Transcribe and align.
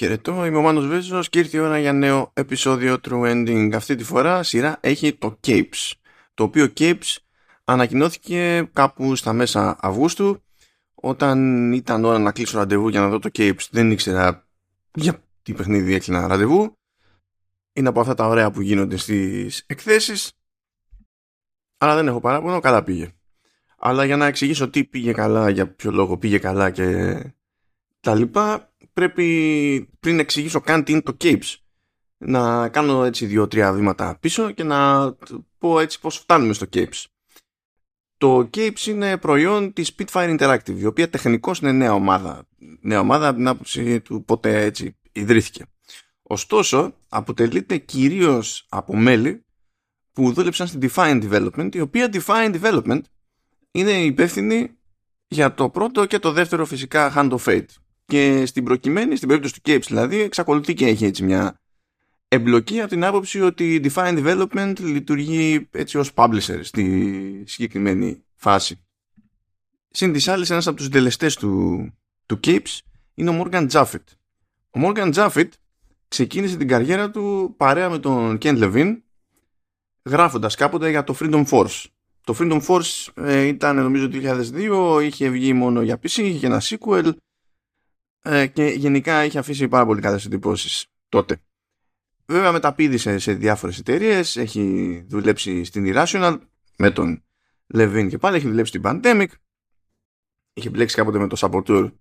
Χαιρετώ, 0.00 0.46
είμαι 0.46 0.56
ο 0.56 0.62
Μάνος 0.62 0.86
Βέζος 0.86 1.28
και 1.28 1.38
ήρθε 1.38 1.56
η 1.56 1.60
ώρα 1.60 1.78
για 1.78 1.92
νέο 1.92 2.30
επεισόδιο 2.34 2.96
True 3.08 3.22
Ending. 3.22 3.70
Αυτή 3.74 3.94
τη 3.94 4.04
φορά 4.04 4.42
σειρά 4.42 4.78
έχει 4.80 5.12
το 5.12 5.38
Capes, 5.46 5.92
το 6.34 6.42
οποίο 6.42 6.72
Capes 6.76 7.16
ανακοινώθηκε 7.64 8.68
κάπου 8.72 9.16
στα 9.16 9.32
μέσα 9.32 9.76
Αυγούστου 9.80 10.42
όταν 10.94 11.72
ήταν 11.72 12.04
ώρα 12.04 12.18
να 12.18 12.32
κλείσω 12.32 12.58
ραντεβού 12.58 12.88
για 12.88 13.00
να 13.00 13.08
δω 13.08 13.18
το 13.18 13.30
Capes. 13.32 13.68
Δεν 13.70 13.90
ήξερα 13.90 14.48
για 14.94 15.24
τι 15.42 15.52
παιχνίδι 15.52 15.94
έκλεινα 15.94 16.26
ραντεβού. 16.26 16.78
Είναι 17.72 17.88
από 17.88 18.00
αυτά 18.00 18.14
τα 18.14 18.26
ωραία 18.26 18.50
που 18.50 18.60
γίνονται 18.60 18.96
στις 18.96 19.64
εκθέσεις 19.66 20.32
αλλά 21.78 21.94
δεν 21.94 22.06
έχω 22.06 22.20
παράπονο, 22.20 22.60
καλά 22.60 22.82
πήγε. 22.82 23.12
Αλλά 23.78 24.04
για 24.04 24.16
να 24.16 24.26
εξηγήσω 24.26 24.70
τι 24.70 24.84
πήγε 24.84 25.12
καλά, 25.12 25.50
για 25.50 25.74
ποιο 25.74 25.90
λόγο 25.90 26.18
πήγε 26.18 26.38
καλά 26.38 26.70
και 26.70 27.16
τα 28.00 28.14
λοιπά 28.14 28.69
πρέπει 28.92 29.88
πριν 30.00 30.18
εξηγήσω 30.18 30.60
καν 30.60 30.84
τι 30.84 30.92
είναι 30.92 31.02
το 31.02 31.16
Capes 31.20 31.54
να 32.22 32.68
κάνω 32.68 33.04
έτσι 33.04 33.26
δύο-τρία 33.26 33.72
βήματα 33.72 34.18
πίσω 34.20 34.50
και 34.50 34.64
να 34.64 35.12
πω 35.58 35.80
έτσι 35.80 36.00
πώς 36.00 36.16
φτάνουμε 36.16 36.52
στο 36.52 36.66
Capes. 36.72 37.04
Το 38.16 38.50
Capes 38.54 38.86
είναι 38.86 39.18
προϊόν 39.18 39.72
της 39.72 39.94
Spitfire 39.96 40.38
Interactive, 40.38 40.76
η 40.76 40.86
οποία 40.86 41.10
τεχνικώς 41.10 41.58
είναι 41.58 41.72
νέα 41.72 41.94
ομάδα. 41.94 42.46
Νέα 42.80 43.00
ομάδα 43.00 43.28
από 43.28 43.36
την 43.36 43.48
άποψη 43.48 44.00
του 44.00 44.24
πότε 44.24 44.64
έτσι 44.64 44.96
ιδρύθηκε. 45.12 45.64
Ωστόσο, 46.22 46.94
αποτελείται 47.08 47.76
κυρίως 47.76 48.66
από 48.68 48.96
μέλη 48.96 49.44
που 50.12 50.32
δούλεψαν 50.32 50.66
στην 50.66 50.80
Defiant 50.82 51.30
Development, 51.30 51.74
η 51.74 51.80
οποία 51.80 52.10
Defiant 52.12 52.60
Development 52.60 53.00
είναι 53.70 54.02
υπεύθυνη 54.02 54.70
για 55.28 55.54
το 55.54 55.70
πρώτο 55.70 56.06
και 56.06 56.18
το 56.18 56.32
δεύτερο 56.32 56.64
φυσικά 56.64 57.12
Hand 57.16 57.30
of 57.30 57.38
Fate. 57.44 57.66
Και 58.10 58.46
στην 58.46 58.64
προκειμένη, 58.64 59.16
στην 59.16 59.28
περίπτωση 59.28 59.54
του 59.54 59.70
Capes 59.70 59.82
δηλαδή, 59.86 60.20
εξακολουθεί 60.20 60.74
και 60.74 60.86
έχει 60.86 61.04
έτσι 61.04 61.22
μια 61.22 61.60
εμπλοκή 62.28 62.80
από 62.80 62.88
την 62.88 63.04
άποψη 63.04 63.40
ότι 63.40 63.74
η 63.74 63.80
Defined 63.84 64.24
Development 64.24 64.80
λειτουργεί 64.80 65.68
έτσι 65.70 65.98
ως 65.98 66.12
publisher 66.14 66.60
στη 66.62 67.44
συγκεκριμένη 67.46 68.24
φάση. 68.34 68.84
Συν 69.90 70.12
της 70.12 70.28
άλλης, 70.28 70.50
ένας 70.50 70.66
από 70.66 70.76
τους 70.76 70.84
συντελεστές 70.84 71.36
του, 71.36 71.84
του 72.26 72.40
Capes 72.44 72.78
είναι 73.14 73.30
ο 73.30 73.44
Morgan 73.44 73.70
Jaffet. 73.70 74.04
Ο 74.70 74.80
Morgan 74.82 75.12
Jaffet 75.14 75.48
ξεκίνησε 76.08 76.56
την 76.56 76.68
καριέρα 76.68 77.10
του 77.10 77.54
παρέα 77.56 77.90
με 77.90 77.98
τον 77.98 78.38
Ken 78.42 78.62
Levine 78.62 78.96
γράφοντας 80.04 80.54
κάποτε 80.54 80.90
για 80.90 81.04
το 81.04 81.16
Freedom 81.20 81.44
Force. 81.46 81.84
Το 82.24 82.36
Freedom 82.38 82.60
Force 82.66 83.06
ε, 83.14 83.42
ήταν 83.42 83.76
νομίζω 83.76 84.08
το 84.08 84.18
2002, 84.98 85.02
είχε 85.02 85.28
βγει 85.28 85.52
μόνο 85.52 85.82
για 85.82 86.00
PC, 86.02 86.16
είχε 86.16 86.46
ένα 86.46 86.62
sequel 86.64 87.12
ε, 88.22 88.46
και 88.46 88.64
γενικά 88.64 89.24
είχε 89.24 89.38
αφήσει 89.38 89.68
πάρα 89.68 89.86
πολύ 89.86 90.00
καλές 90.00 90.24
εντυπώσεις 90.24 90.86
τότε. 91.08 91.40
Βέβαια 92.26 92.52
μεταπίδησε 92.52 93.18
σε 93.18 93.32
διάφορες 93.32 93.78
εταιρείες, 93.78 94.36
έχει 94.36 95.04
δουλέψει 95.08 95.64
στην 95.64 95.92
Irrational 95.94 96.38
με 96.76 96.90
τον 96.90 97.22
Levine 97.74 98.06
και 98.08 98.18
πάλι, 98.18 98.36
έχει 98.36 98.46
δουλέψει 98.48 98.78
στην 98.78 98.82
Pandemic, 98.84 99.28
είχε 100.52 100.70
μπλέξει 100.70 100.96
κάποτε 100.96 101.18
με 101.18 101.26
το 101.26 101.36
Saboteur. 101.40 101.92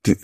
Τι, 0.00 0.14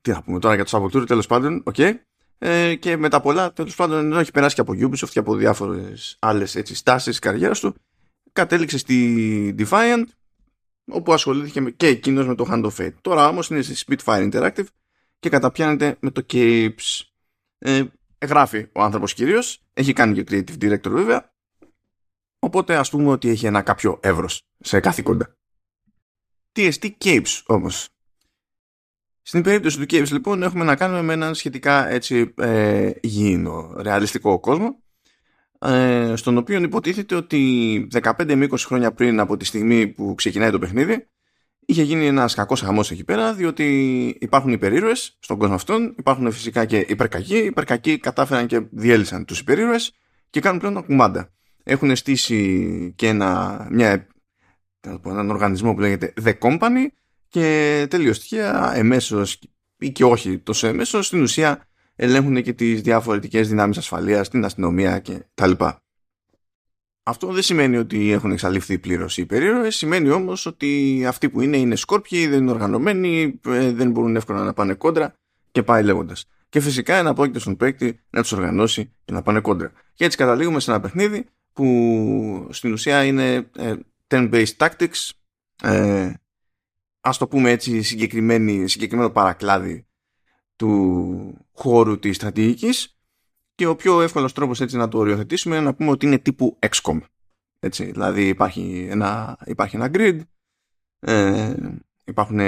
τι 0.00 0.10
να 0.10 0.22
πούμε 0.22 0.38
τώρα 0.38 0.54
για 0.54 0.64
το 0.64 0.78
Saboteur, 0.78 1.06
τέλος 1.06 1.26
πάντων, 1.26 1.62
OK. 1.64 1.74
Okay. 1.78 1.94
Ε, 2.38 2.74
και 2.74 2.96
μετά 2.96 3.20
πολλά, 3.20 3.52
τέλος 3.52 3.74
πάντων, 3.74 3.98
ενώ 3.98 4.18
έχει 4.18 4.30
περάσει 4.30 4.54
και 4.54 4.60
από 4.60 4.72
Ubisoft 4.76 5.08
και 5.10 5.18
από 5.18 5.36
διάφορες 5.36 6.16
άλλες 6.18 6.54
έτσι, 6.54 6.74
στάσεις 6.74 7.08
της 7.08 7.18
καριέρας 7.18 7.60
του, 7.60 7.74
κατέληξε 8.32 8.78
στη 8.78 9.54
Defiant 9.58 10.04
όπου 10.84 11.12
ασχολήθηκε 11.12 11.70
και 11.70 11.86
εκείνος 11.86 12.26
με 12.26 12.34
το 12.34 12.46
Hand 12.50 12.64
of 12.64 12.70
Fate. 12.76 12.94
Τώρα 13.00 13.28
όμως 13.28 13.48
είναι 13.50 13.62
στη 13.62 13.84
Spitfire 13.86 14.32
Interactive 14.32 14.66
και 15.18 15.28
καταπιάνεται 15.28 15.96
με 16.00 16.10
το 16.10 16.26
Capes. 16.32 17.00
Ε, 17.58 17.82
γράφει 18.26 18.66
ο 18.72 18.82
άνθρωπος 18.82 19.14
κυρίως, 19.14 19.64
έχει 19.72 19.92
κάνει 19.92 20.22
και 20.22 20.24
creative 20.28 20.62
director 20.64 20.90
βέβαια, 20.90 21.32
οπότε 22.38 22.76
ας 22.76 22.90
πούμε 22.90 23.10
ότι 23.10 23.28
έχει 23.28 23.46
ένα 23.46 23.62
κάποιο 23.62 23.98
εύρος 24.02 24.42
σε 24.58 24.80
καθήκοντα. 24.80 25.36
TST 26.52 26.90
Capes 27.04 27.42
όμως. 27.46 27.88
Στην 29.22 29.42
περίπτωση 29.42 29.78
του 29.78 29.86
Capes 29.94 30.08
λοιπόν 30.10 30.42
έχουμε 30.42 30.64
να 30.64 30.76
κάνουμε 30.76 31.02
με 31.02 31.12
έναν 31.12 31.34
σχετικά 31.34 31.88
έτσι 31.88 32.34
ε, 32.36 32.90
γήινο, 33.02 33.72
ρεαλιστικό 33.76 34.40
κόσμο 34.40 34.81
ε, 35.62 36.12
στον 36.16 36.36
οποίο 36.36 36.62
υποτίθεται 36.62 37.14
ότι 37.14 37.86
15 38.02 38.34
με 38.34 38.46
20 38.50 38.54
χρόνια 38.58 38.92
πριν 38.92 39.20
από 39.20 39.36
τη 39.36 39.44
στιγμή 39.44 39.86
που 39.86 40.14
ξεκινάει 40.14 40.50
το 40.50 40.58
παιχνίδι 40.58 41.06
είχε 41.66 41.82
γίνει 41.82 42.06
ένας 42.06 42.34
κακός 42.34 42.60
χαμός 42.60 42.90
εκεί 42.90 43.04
πέρα, 43.04 43.34
διότι 43.34 43.66
υπάρχουν 44.20 44.52
υπερήρωε 44.52 44.94
στον 44.94 45.38
κόσμο 45.38 45.54
αυτόν, 45.54 45.94
υπάρχουν 45.98 46.32
φυσικά 46.32 46.64
και 46.64 46.78
υπερκακοί. 46.88 47.36
Οι 47.36 47.44
υπερκακοί 47.44 47.98
κατάφεραν 47.98 48.46
και 48.46 48.60
διέλυσαν 48.70 49.24
τους 49.24 49.38
υπερήρωε 49.38 49.76
και 50.30 50.40
κάνουν 50.40 50.58
πλέον 50.58 50.74
τα 50.74 50.80
κουμάντα. 50.80 51.32
Έχουν 51.62 51.96
στήσει 51.96 52.92
και 52.96 53.08
ένα, 53.08 53.66
μια, 53.70 54.06
έναν 55.06 55.30
οργανισμό 55.30 55.74
που 55.74 55.80
λέγεται 55.80 56.12
The 56.24 56.32
Company 56.38 56.86
και 57.28 57.86
τελείως 57.90 58.16
στοιχεία 58.16 58.72
εμέσως 58.74 59.38
ή 59.78 59.90
και 59.90 60.04
όχι 60.04 60.38
τόσο 60.38 60.66
εμέσως 60.66 61.06
στην 61.06 61.22
ουσία 61.22 61.66
ελέγχουν 62.02 62.42
και 62.42 62.52
τις 62.52 62.80
διαφορετικές 62.80 63.48
δυνάμεις 63.48 63.78
ασφαλείας, 63.78 64.28
την 64.28 64.44
αστυνομία 64.44 64.98
και 64.98 65.24
τα 65.34 65.46
λοιπά. 65.46 65.82
Αυτό 67.02 67.32
δεν 67.32 67.42
σημαίνει 67.42 67.76
ότι 67.76 68.10
έχουν 68.10 68.30
εξαλειφθεί 68.30 68.78
πλήρως 68.78 69.18
οι 69.18 69.26
περίρωε, 69.26 69.70
σημαίνει 69.70 70.10
όμως 70.10 70.46
ότι 70.46 71.02
αυτοί 71.06 71.30
που 71.30 71.40
είναι 71.40 71.56
είναι 71.56 71.76
σκόρπιοι, 71.76 72.26
δεν 72.26 72.40
είναι 72.40 72.50
οργανωμένοι, 72.50 73.40
ε, 73.46 73.72
δεν 73.72 73.90
μπορούν 73.90 74.16
εύκολα 74.16 74.42
να 74.44 74.52
πάνε 74.52 74.74
κόντρα 74.74 75.14
και 75.50 75.62
πάει 75.62 75.82
λέγοντας. 75.82 76.24
Και 76.48 76.60
φυσικά 76.60 76.98
είναι 76.98 77.08
απόκειτο 77.08 77.40
στον 77.40 77.56
παίκτη 77.56 78.00
να 78.10 78.22
τους 78.22 78.32
οργανώσει 78.32 78.92
και 79.04 79.12
να 79.12 79.22
πάνε 79.22 79.40
κόντρα. 79.40 79.72
Και 79.94 80.04
έτσι 80.04 80.16
καταλήγουμε 80.16 80.60
σε 80.60 80.70
ένα 80.70 80.80
παιχνίδι 80.80 81.26
που 81.52 82.48
στην 82.50 82.72
ουσία 82.72 83.04
είναι 83.04 83.50
ε, 83.56 83.74
turn-based 84.08 84.56
tactics, 84.56 85.10
ε, 85.62 86.12
ας 87.00 87.18
το 87.18 87.28
πούμε 87.28 87.50
έτσι 87.50 87.82
συγκεκριμένο 87.82 89.10
παρακλάδι 89.10 89.86
του 90.62 91.46
χώρου 91.52 91.98
της 91.98 92.16
στρατηγικής 92.16 92.98
και 93.54 93.66
ο 93.66 93.76
πιο 93.76 94.02
εύκολος 94.02 94.32
τρόπος 94.32 94.60
έτσι 94.60 94.76
να 94.76 94.88
το 94.88 94.98
οριοθετήσουμε 94.98 95.56
είναι 95.56 95.64
να 95.64 95.74
πούμε 95.74 95.90
ότι 95.90 96.06
είναι 96.06 96.18
τύπου 96.18 96.58
XCOM. 96.58 97.00
Έτσι, 97.58 97.84
δηλαδή 97.84 98.28
υπάρχει 98.28 98.86
ένα, 98.90 99.38
υπάρχει 99.44 99.76
ένα 99.76 99.90
grid, 99.92 100.20
ε, 101.00 101.54
υπάρχουν 102.04 102.38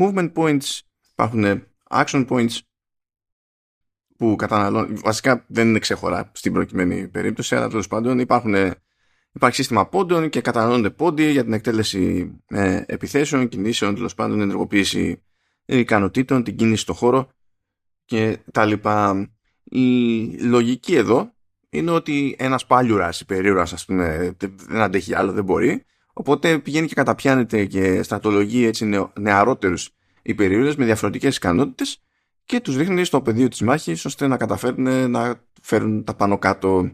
movement 0.00 0.32
points, 0.32 0.80
υπάρχουν 1.12 1.66
action 1.90 2.26
points 2.28 2.58
που 4.16 4.36
καταναλώνουν, 4.36 4.98
βασικά 5.04 5.44
δεν 5.48 5.68
είναι 5.68 5.78
ξεχωρά 5.78 6.30
στην 6.34 6.52
προκειμένη 6.52 7.08
περίπτωση, 7.08 7.56
αλλά 7.56 7.68
τέλος 7.68 7.88
πάντων 7.88 8.18
υπάρχουν, 8.18 8.54
υπάρχει 9.32 9.56
σύστημα 9.56 9.88
πόντων 9.88 10.28
και 10.28 10.40
καταναλώνονται 10.40 10.90
πόντι 10.90 11.30
για 11.30 11.44
την 11.44 11.52
εκτέλεση 11.52 12.32
ε, 12.46 12.82
επιθέσεων, 12.86 13.48
κινήσεων, 13.48 13.94
τέλος 13.94 14.14
πάντων 14.14 14.40
ενεργοποίηση 14.40 15.22
ικανοτήτων, 15.64 16.42
την 16.42 16.56
κίνηση 16.56 16.82
στο 16.82 16.92
χώρο 16.92 17.34
και 18.06 18.38
τα 18.52 18.64
λοιπά. 18.64 19.30
Η 19.64 20.26
λογική 20.38 20.94
εδώ 20.94 21.32
είναι 21.68 21.90
ότι 21.90 22.36
ένας 22.38 22.66
πάλιουρας, 22.66 23.20
υπερήρωας 23.20 23.72
ας 23.72 23.84
πούμε 23.84 24.36
δεν 24.38 24.80
αντέχει 24.80 25.14
άλλο, 25.14 25.32
δεν 25.32 25.44
μπορεί 25.44 25.84
οπότε 26.12 26.58
πηγαίνει 26.58 26.86
και 26.86 26.94
καταπιάνεται 26.94 27.64
και 27.64 28.02
στρατολογεί 28.02 28.64
έτσι 28.64 29.10
νεαρότερους 29.18 29.90
υπερήρωες 30.22 30.76
με 30.76 30.84
διαφορετικές 30.84 31.36
ικανότητες 31.36 32.02
και 32.44 32.60
τους 32.60 32.76
ρίχνει 32.76 33.04
στο 33.04 33.22
πεδίο 33.22 33.48
της 33.48 33.60
μάχης 33.60 34.04
ώστε 34.04 34.26
να 34.26 34.36
καταφέρουν 34.36 35.10
να 35.10 35.40
φέρουν 35.62 36.04
τα 36.04 36.14
πάνω 36.14 36.38
κάτω 36.38 36.90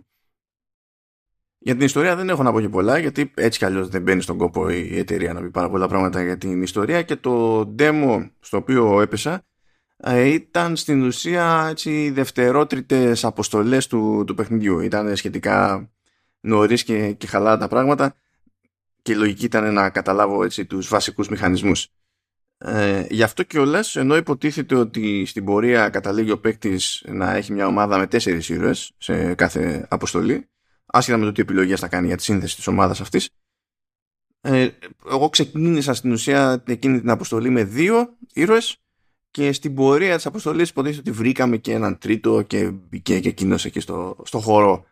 για 1.59 1.75
την 1.75 1.85
ιστορία 1.85 2.17
δεν 2.17 2.29
έχω 2.29 2.43
να 2.43 2.53
πω 2.53 2.61
και 2.61 2.69
πολλά 2.69 2.99
γιατί 2.99 3.33
έτσι 3.35 3.59
κι 3.59 3.65
αλλιώς 3.65 3.89
δεν 3.89 4.03
μπαίνει 4.03 4.21
στον 4.21 4.39
κόπο 4.39 4.71
η 4.71 4.99
εταιρεία 4.99 5.33
να 5.33 5.41
πει 5.41 5.51
πάρα 5.51 5.71
πολλά 5.71 5.89
πράγματα 5.89 6.23
για 6.23 6.39
την 6.39 6.63
ιστορία 6.63 7.03
και 7.03 7.17
το 7.17 7.61
demo 7.79 8.31
στο 8.41 8.57
οποίο 8.57 9.01
έπεσα 9.01 9.33
ε, 9.33 9.52
ήταν 10.11 10.77
στην 10.77 11.03
ουσία 11.03 11.67
έτσι, 11.71 12.11
δευτερότριτες 12.11 13.25
αποστολές 13.25 13.87
του, 13.87 14.25
του 14.27 14.35
παιχνιδιού. 14.35 14.81
Ήταν 14.81 15.17
σχετικά 15.17 15.89
νωρίς 16.41 16.85
και, 16.85 17.13
και 17.13 17.27
χαλά 17.27 17.59
τα 17.59 17.69
πράγματα 17.69 18.15
και 19.03 19.13
η 19.13 19.15
λογική 19.15 19.45
ήταν 19.45 19.73
να 19.73 19.91
καταλάβω 19.91 20.45
έτσι, 20.45 20.67
τους 20.67 20.89
βασικούς 20.89 21.29
μηχανισμούς. 21.29 21.89
Ε, 22.59 23.07
γι' 23.11 23.23
αυτό 23.23 23.43
και 23.43 23.59
όλες, 23.59 23.97
ενώ 23.97 24.17
υποτίθεται 24.17 24.75
ότι 24.75 25.25
στην 25.27 25.45
πορεία 25.45 25.89
καταλήγει 25.89 26.31
ο 26.31 26.39
παίκτης 26.39 27.05
να 27.07 27.35
έχει 27.35 27.53
μια 27.53 27.67
ομάδα 27.67 27.99
με 27.99 28.07
τέσσερις 28.07 28.49
ήρωες 28.49 28.93
σε 28.99 29.35
κάθε 29.35 29.87
αποστολή, 29.91 30.49
άσχετα 30.87 31.19
με 31.19 31.25
το 31.25 31.33
τι 31.33 31.41
επιλογές 31.41 31.81
θα 31.81 31.89
κάνει 31.89 32.07
για 32.07 32.17
τη 32.17 32.23
σύνθεση 32.23 32.57
της 32.57 32.67
ομάδας 32.67 33.01
αυτής, 33.01 33.29
ε, 34.41 34.69
εγώ 35.11 35.29
ξεκίνησα 35.29 35.95
στην 35.95 36.13
ουσία 36.13 36.63
εκείνη 36.67 37.01
την 37.01 37.11
αποστολή 37.11 37.51
με 37.51 37.65
δύο 37.65 38.17
ήρωες 38.33 38.82
και 39.33 39.53
στην 39.53 39.75
πορεία 39.75 40.17
της 40.17 40.27
αποστολής 40.27 40.69
υποτίθεται 40.69 41.11
ότι 41.11 41.19
βρήκαμε 41.19 41.57
και 41.57 41.73
έναν 41.73 41.99
τρίτο 41.99 42.43
και 42.43 42.71
μπήκε 42.71 43.21
και 43.21 43.29
εκείνος 43.29 43.65
εκεί 43.65 43.81
στο, 43.81 44.17
στο 44.25 44.39
χώρο 44.39 44.85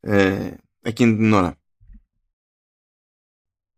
ε, 0.00 0.50
εκείνη 0.82 1.16
την 1.16 1.32
ώρα. 1.32 1.54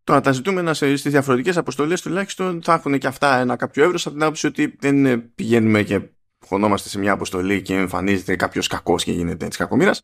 Τώρα 0.04 0.20
τα 0.20 0.32
ζητούμενα 0.32 0.74
σε, 0.74 0.96
στις 0.96 1.12
διαφορετικές 1.12 1.56
αποστολές 1.56 2.00
τουλάχιστον 2.00 2.62
θα 2.62 2.74
έχουν 2.74 2.98
και 2.98 3.06
αυτά 3.06 3.36
ένα 3.36 3.56
κάποιο 3.56 3.84
εύρος 3.84 4.06
από 4.06 4.14
την 4.14 4.24
άποψη 4.24 4.46
ότι 4.46 4.76
δεν 4.80 5.30
πηγαίνουμε 5.34 5.82
και 5.82 6.00
χωνόμαστε 6.46 6.88
σε 6.88 6.98
μια 6.98 7.12
αποστολή 7.12 7.62
και 7.62 7.74
εμφανίζεται 7.74 8.36
κάποιος 8.36 8.66
κακός 8.66 9.04
και 9.04 9.12
γίνεται 9.12 9.44
έτσι 9.44 9.58
κακομήρας 9.58 10.02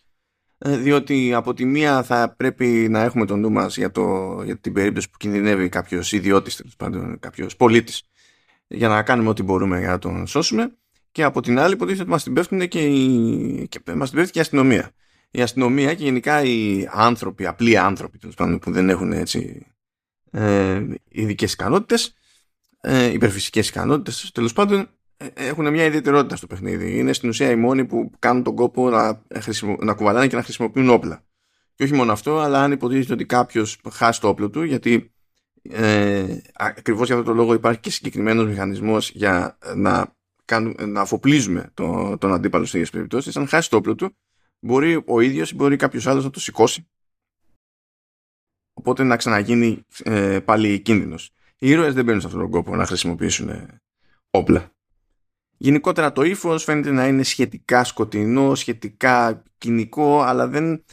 ε, 0.58 0.76
διότι 0.76 1.34
από 1.34 1.54
τη 1.54 1.64
μία 1.64 2.02
θα 2.02 2.34
πρέπει 2.36 2.66
να 2.90 3.02
έχουμε 3.02 3.26
τον 3.26 3.40
νου 3.40 3.50
μας 3.50 3.76
για, 3.76 3.90
το, 3.90 4.38
για 4.44 4.58
την 4.58 4.72
περίπτωση 4.72 5.10
που 5.10 5.16
κινδυνεύει 5.16 5.68
κάποιος 5.68 6.12
ιδιώτης 6.12 6.56
τέλος 6.56 6.76
πάντων, 6.76 7.18
κάποιος 7.18 7.56
πολίτης 7.56 8.02
για 8.68 8.88
να 8.88 9.02
κάνουμε 9.02 9.28
ό,τι 9.28 9.42
μπορούμε 9.42 9.78
για 9.78 9.88
να 9.88 9.98
τον 9.98 10.26
σώσουμε 10.26 10.76
και 11.12 11.22
από 11.22 11.40
την 11.40 11.58
άλλη 11.58 11.74
υποτίθεται 11.74 12.02
ότι 12.02 12.10
μας 12.10 12.22
την 12.22 12.32
πέφτουν 12.32 12.68
και, 12.68 12.84
η, 12.84 13.68
και 13.68 13.80
μας 13.94 14.08
την 14.08 14.18
πέφτει 14.18 14.32
και 14.32 14.38
η 14.38 14.42
αστυνομία 14.42 14.92
η 15.30 15.42
αστυνομία 15.42 15.94
και 15.94 16.04
γενικά 16.04 16.42
οι 16.42 16.88
άνθρωποι, 16.90 17.46
απλοί 17.46 17.76
άνθρωποι 17.76 18.18
τέλος 18.18 18.34
πάντων, 18.34 18.58
που 18.58 18.70
δεν 18.70 18.88
έχουν 18.88 19.12
έτσι 19.12 19.66
ε, 20.30 20.84
ειδικές 21.08 21.52
ικανότητες, 21.52 22.14
ε, 22.80 23.12
υπερφυσικές 23.12 23.68
ικανότητες, 23.68 24.30
τέλος 24.34 24.52
πάντων 24.52 24.88
ε, 25.16 25.26
έχουν 25.34 25.70
μια 25.70 25.84
ιδιαιτερότητα 25.84 26.36
στο 26.36 26.46
παιχνίδι. 26.46 26.98
Είναι 26.98 27.12
στην 27.12 27.28
ουσία 27.28 27.50
οι 27.50 27.56
μόνοι 27.56 27.84
που 27.84 28.10
κάνουν 28.18 28.42
τον 28.42 28.54
κόπο 28.54 28.90
να, 28.90 29.22
να 29.80 29.94
κουβαλάνε 29.94 30.26
και 30.26 30.36
να 30.36 30.42
χρησιμοποιούν 30.42 30.88
όπλα. 30.88 31.22
Και 31.74 31.84
όχι 31.84 31.94
μόνο 31.94 32.12
αυτό, 32.12 32.38
αλλά 32.38 32.62
αν 32.62 32.72
υποτίθεται 32.72 33.12
ότι 33.12 33.26
κάποιος 33.26 33.80
χάσει 33.90 34.20
το 34.20 34.28
όπλο 34.28 34.50
του, 34.50 34.62
γιατί 34.62 35.12
ε, 35.62 36.36
ακριβώς 36.54 37.06
για 37.06 37.16
αυτό 37.16 37.30
το 37.30 37.36
λόγο 37.36 37.54
υπάρχει 37.54 37.80
και 37.80 37.90
συγκεκριμένος 37.90 38.46
μηχανισμός 38.46 39.10
για 39.10 39.58
να, 39.74 40.16
κάνουμε, 40.44 40.86
να 40.86 41.00
αφοπλίζουμε 41.00 41.70
το, 41.74 42.18
τον 42.18 42.32
αντίπαλο 42.32 42.64
σε 42.64 42.72
τέτοιε 42.72 42.90
περιπτώσεις. 42.92 43.36
Αν 43.36 43.48
χάσει 43.48 43.70
το 43.70 43.76
όπλο 43.76 43.94
του, 43.94 44.16
μπορεί 44.60 45.02
ο 45.06 45.20
ίδιος 45.20 45.50
ή 45.50 45.54
μπορεί 45.54 45.76
κάποιος 45.76 46.06
άλλος 46.06 46.24
να 46.24 46.30
το 46.30 46.40
σηκώσει. 46.40 46.88
Οπότε 48.72 49.02
να 49.02 49.16
ξαναγίνει 49.16 49.86
ε, 50.02 50.40
πάλι 50.40 50.80
κίνδυνος. 50.80 51.30
Οι 51.58 51.70
ήρωες 51.70 51.94
δεν 51.94 52.04
μπαίνουν 52.04 52.20
σε 52.20 52.26
αυτόν 52.26 52.42
τον 52.42 52.50
κόπο 52.50 52.76
να 52.76 52.86
χρησιμοποιήσουν 52.86 53.48
ε, 53.48 53.80
όπλα. 54.30 54.72
Γενικότερα 55.56 56.12
το 56.12 56.22
ύφος 56.22 56.64
φαίνεται 56.64 56.90
να 56.90 57.06
είναι 57.06 57.22
σχετικά 57.22 57.84
σκοτεινό, 57.84 58.54
σχετικά 58.54 59.42
κοινικό, 59.58 60.20
αλλά 60.20 60.48
δεν, 60.48 60.84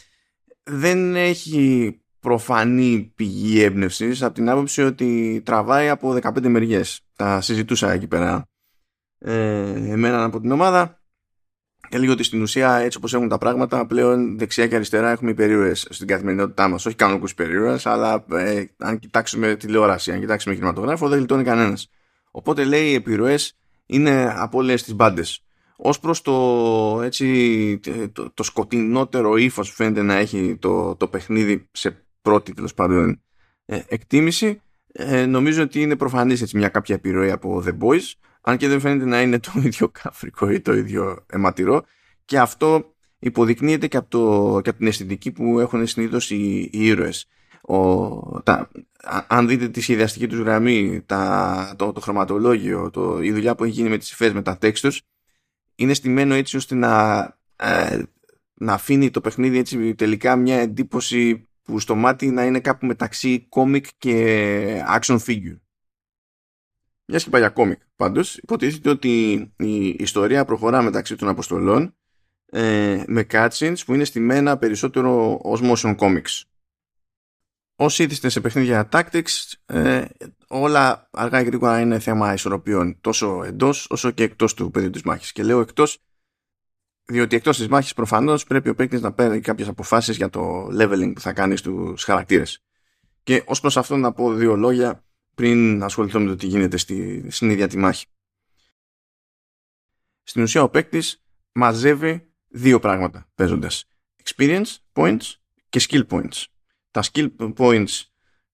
δεν 0.63 1.15
έχει 1.15 1.99
προφανή 2.25 3.11
πηγή 3.15 3.61
έμπνευσης 3.61 4.21
από 4.23 4.33
την 4.33 4.49
άποψη 4.49 4.81
ότι 4.81 5.41
τραβάει 5.45 5.89
από 5.89 6.17
15 6.21 6.47
μεριές. 6.47 7.01
Τα 7.15 7.41
συζητούσα 7.41 7.91
εκεί 7.91 8.07
πέρα 8.07 8.47
ε, 9.19 9.69
εμένα 9.69 10.23
από 10.23 10.39
την 10.39 10.51
ομάδα 10.51 11.01
και 11.89 11.97
λίγο 11.97 12.11
ότι 12.11 12.23
στην 12.23 12.41
ουσία 12.41 12.75
έτσι 12.75 12.97
όπως 12.97 13.13
έχουν 13.13 13.27
τα 13.27 13.37
πράγματα 13.37 13.85
πλέον 13.85 14.37
δεξιά 14.37 14.67
και 14.67 14.75
αριστερά 14.75 15.11
έχουμε 15.11 15.31
υπερήρωες 15.31 15.87
στην 15.89 16.07
καθημερινότητά 16.07 16.67
μας 16.67 16.85
όχι 16.85 16.95
κανονικούς 16.95 17.31
υπερήρωες 17.31 17.85
αλλά 17.85 18.25
ε, 18.31 18.63
αν 18.77 18.99
κοιτάξουμε 18.99 19.55
τηλεόραση, 19.55 20.11
αν 20.11 20.19
κοιτάξουμε 20.19 20.55
κινηματογράφο 20.55 21.07
δεν 21.07 21.17
γλιτώνει 21.17 21.43
κανένας 21.43 21.89
οπότε 22.31 22.63
λέει 22.63 22.89
οι 22.89 22.93
επιρροές 22.93 23.57
είναι 23.85 24.33
από 24.37 24.57
όλες 24.57 24.83
τις 24.83 24.93
μπάντες. 24.93 25.39
Ως 25.77 25.99
προς 25.99 26.21
το, 26.21 26.99
έτσι, 27.03 27.79
το, 28.13 28.31
το 28.33 28.43
σκοτεινότερο 28.43 29.37
ύφος 29.37 29.69
που 29.69 29.75
φαίνεται 29.75 30.01
να 30.01 30.15
έχει 30.15 30.57
το, 30.59 30.95
το 30.95 31.07
παιχνίδι 31.07 31.67
σε 31.71 32.04
πρώτη 32.25 32.53
τέλος 32.53 32.73
πάντων 32.73 33.21
ε, 33.65 33.79
εκτίμηση 33.87 34.61
ε, 34.91 35.25
νομίζω 35.25 35.63
ότι 35.63 35.81
είναι 35.81 35.95
προφανής 35.95 36.41
έτσι, 36.41 36.57
μια 36.57 36.69
κάποια 36.69 36.95
επιρροή 36.95 37.31
από 37.31 37.63
The 37.65 37.77
Boys 37.79 38.11
αν 38.41 38.57
και 38.57 38.67
δεν 38.67 38.79
φαίνεται 38.79 39.05
να 39.05 39.21
είναι 39.21 39.39
το 39.39 39.51
ίδιο 39.65 39.89
καφρικό 39.89 40.49
ή 40.49 40.61
το 40.61 40.73
ίδιο 40.73 41.25
αιματηρό 41.29 41.85
και 42.25 42.39
αυτό 42.39 42.95
υποδεικνύεται 43.19 43.87
και 43.87 43.97
από, 43.97 44.09
το, 44.09 44.59
και 44.61 44.69
από 44.69 44.79
την 44.79 44.87
αισθητική 44.87 45.31
που 45.31 45.59
έχουν 45.59 45.87
συνήθως 45.87 46.29
οι, 46.29 46.69
οι 46.71 46.85
ήρωες. 46.85 47.27
Ο, 47.61 48.41
τα, 48.41 48.69
αν 49.27 49.47
δείτε 49.47 49.69
τη 49.69 49.81
σχεδιαστική 49.81 50.27
τους 50.27 50.39
γραμμή, 50.39 51.01
τα, 51.05 51.73
το, 51.77 51.91
το 51.91 51.99
χρωματολόγιο, 51.99 52.89
το, 52.89 53.21
η 53.21 53.31
δουλειά 53.31 53.55
που 53.55 53.63
έχει 53.63 53.73
γίνει 53.73 53.89
με 53.89 53.97
τις 53.97 54.11
υφές, 54.11 54.33
με 54.33 54.41
τα 54.41 54.57
textures, 54.61 54.97
είναι 55.75 55.93
στημένο 55.93 56.33
έτσι 56.33 56.57
ώστε 56.57 56.75
να, 56.75 57.23
ε, 57.55 58.01
να 58.53 58.73
αφήνει 58.73 59.09
το 59.09 59.21
παιχνίδι 59.21 59.57
έτσι 59.57 59.95
τελικά 59.95 60.35
μια 60.35 60.59
εντύπωση 60.59 61.47
που 61.65 61.79
στο 61.79 61.95
μάτι 61.95 62.31
να 62.31 62.45
είναι 62.45 62.59
κάπου 62.59 62.85
μεταξύ 62.85 63.47
comic 63.51 63.83
και 63.97 64.83
action 64.99 65.19
figure. 65.19 65.59
Μιας 67.05 67.23
και 67.23 67.29
παλιά 67.29 67.49
κόμικ. 67.49 67.81
Πάντως, 67.95 68.37
υποτίθεται 68.37 68.89
ότι 68.89 69.31
η 69.57 69.87
ιστορία 69.87 70.45
προχωρά 70.45 70.81
μεταξύ 70.81 71.15
των 71.15 71.27
αποστολών 71.27 71.95
ε, 72.45 73.03
με 73.07 73.25
cutscenes 73.31 73.77
που 73.85 73.93
είναι 73.93 74.03
στημένα 74.03 74.57
περισσότερο 74.57 75.39
ως 75.43 75.61
motion 75.63 75.95
comics. 75.95 76.41
Όσοι 77.75 78.03
ήθιστε 78.03 78.29
σε 78.29 78.41
παιχνίδια 78.41 78.89
tactics, 78.91 79.53
ε, 79.65 80.05
όλα 80.47 81.09
αργά 81.11 81.41
ή 81.41 81.43
γρήγορα 81.43 81.79
είναι 81.79 81.99
θέμα 81.99 82.33
ισορροπιών 82.33 83.01
τόσο 83.01 83.43
εντός 83.43 83.87
όσο 83.89 84.11
και 84.11 84.23
εκτός 84.23 84.53
του 84.53 84.71
πεδίου 84.71 84.89
της 84.89 85.01
μάχης. 85.01 85.31
Και 85.31 85.43
λέω 85.43 85.59
εκτός, 85.59 85.99
διότι 87.05 87.35
εκτός 87.35 87.57
της 87.57 87.67
μάχης 87.67 87.93
προφανώς 87.93 88.43
πρέπει 88.43 88.69
ο 88.69 88.75
παίκτης 88.75 89.01
να 89.01 89.13
παίρνει 89.13 89.39
κάποιες 89.39 89.67
αποφάσεις 89.67 90.15
για 90.15 90.29
το 90.29 90.67
leveling 90.67 91.11
που 91.13 91.21
θα 91.21 91.33
κάνεις 91.33 91.59
στους 91.59 92.03
χαρακτήρες. 92.03 92.63
Και 93.23 93.43
ως 93.45 93.59
προς 93.59 93.77
αυτό 93.77 93.97
να 93.97 94.13
πω 94.13 94.33
δύο 94.33 94.55
λόγια 94.55 95.03
πριν 95.35 95.83
ασχοληθώ 95.83 96.19
με 96.19 96.27
το 96.27 96.35
τι 96.35 96.47
γίνεται 96.47 96.77
στη, 96.77 97.25
στην 97.29 97.49
ίδια 97.49 97.67
τη 97.67 97.77
μάχη. 97.77 98.05
Στην 100.23 100.43
ουσία 100.43 100.63
ο 100.63 100.69
παίκτης 100.69 101.23
μαζεύει 101.51 102.31
δύο 102.47 102.79
πράγματα 102.79 103.29
παίζοντας. 103.35 103.85
Experience 104.23 104.75
points 104.93 105.33
και 105.69 105.81
skill 105.89 106.07
points. 106.07 106.43
Τα 106.91 107.03
skill 107.11 107.29
points 107.57 108.01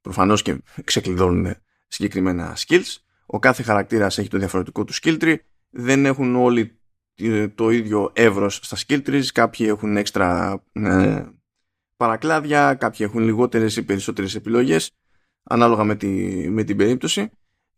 προφανώς 0.01 0.41
και 0.41 0.61
ξεκλειδώνουν 0.83 1.55
συγκεκριμένα 1.87 2.57
skills. 2.57 2.95
Ο 3.25 3.39
κάθε 3.39 3.63
χαρακτήρας 3.63 4.17
έχει 4.17 4.29
το 4.29 4.37
διαφορετικό 4.37 4.83
του 4.83 4.93
skill 4.93 5.21
tree. 5.21 5.35
Δεν 5.69 6.05
έχουν 6.05 6.35
όλοι 6.35 6.80
το 7.55 7.69
ίδιο 7.69 8.11
εύρος 8.13 8.59
στα 8.61 8.77
skill 8.77 9.07
trees. 9.07 9.25
Κάποιοι 9.33 9.65
έχουν 9.69 9.97
έξτρα 9.97 10.61
ε, 10.71 11.25
παρακλάδια, 11.97 12.73
κάποιοι 12.73 13.05
έχουν 13.09 13.23
λιγότερες 13.23 13.75
ή 13.75 13.83
περισσότερες 13.83 14.35
επιλογές 14.35 14.91
ανάλογα 15.43 15.83
με, 15.83 15.95
τη, 15.95 16.07
με 16.49 16.63
την 16.63 16.77
περίπτωση 16.77 17.29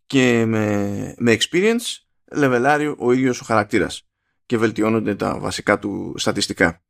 και 0.05 0.45
με, 0.45 1.15
με 1.17 1.37
experience 1.39 1.97
λεβελάρει 2.31 2.95
ο 2.97 3.11
ίδιος 3.11 3.41
ο 3.41 3.45
χαρακτήρας 3.45 4.07
και 4.45 4.57
βελτιώνονται 4.57 5.15
τα 5.15 5.39
βασικά 5.39 5.79
του 5.79 6.13
στατιστικά. 6.17 6.81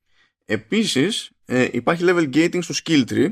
Επίσης 0.45 1.31
ε, 1.45 1.67
υπάρχει 1.71 2.03
level 2.07 2.35
gating 2.35 2.63
στο 2.63 2.73
skill 2.83 3.03
tree 3.09 3.31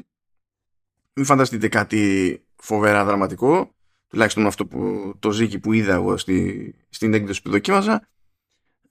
μην 1.14 1.26
φανταστείτε 1.26 1.68
κάτι 1.68 2.42
φοβερά 2.56 3.06
δραματικό 3.06 3.76
τουλάχιστον 4.08 4.46
αυτό 4.46 4.66
που, 4.66 5.14
το 5.20 5.32
ζύγι 5.32 5.60
που 5.60 5.74
είδα 5.74 5.94
εγώ 5.94 6.18
στη, 6.18 6.76
στην 6.90 7.14
έκδοση 7.14 7.42
που 7.42 7.50
δοκίμαζα 7.50 8.08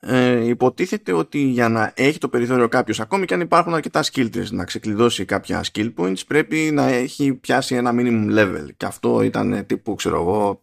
ε, 0.00 0.48
υποτίθεται 0.48 1.12
ότι 1.12 1.38
για 1.38 1.68
να 1.68 1.92
έχει 1.96 2.18
το 2.18 2.28
περιθώριο 2.28 2.68
κάποιος, 2.68 3.00
ακόμη 3.00 3.24
και 3.24 3.34
αν 3.34 3.40
υπάρχουν 3.40 3.74
αρκετά 3.74 4.04
skill 4.04 4.34
trees 4.34 4.50
να 4.50 4.64
ξεκλειδώσει 4.64 5.24
κάποια 5.24 5.64
skill 5.72 5.94
points, 5.94 6.26
πρέπει 6.26 6.70
να 6.72 6.86
έχει 6.86 7.34
πιάσει 7.34 7.74
ένα 7.74 7.90
minimum 7.94 8.38
level. 8.38 8.66
Και 8.76 8.86
αυτό 8.86 9.22
ήταν 9.22 9.66
τύπου, 9.66 9.94
ξέρω 9.94 10.20
εγώ, 10.20 10.60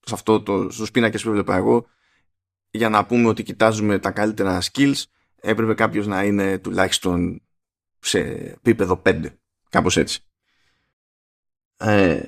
σε 0.00 0.14
αυτό 0.14 0.42
το, 0.42 0.70
στους 0.70 0.90
πίνακες 0.90 1.22
που 1.22 1.28
έβλεπα 1.28 1.56
εγώ, 1.56 1.86
για 2.70 2.88
να 2.88 3.06
πούμε 3.06 3.28
ότι 3.28 3.42
κοιτάζουμε 3.42 3.98
τα 3.98 4.10
καλύτερα 4.10 4.62
skills, 4.62 5.02
έπρεπε 5.40 5.74
κάποιος 5.74 6.06
να 6.06 6.24
είναι 6.24 6.58
τουλάχιστον 6.58 7.42
σε 8.00 8.18
επίπεδο 8.18 9.02
5. 9.04 9.24
Κάπως 9.68 9.96
έτσι. 9.96 10.20
Ε, 11.76 12.22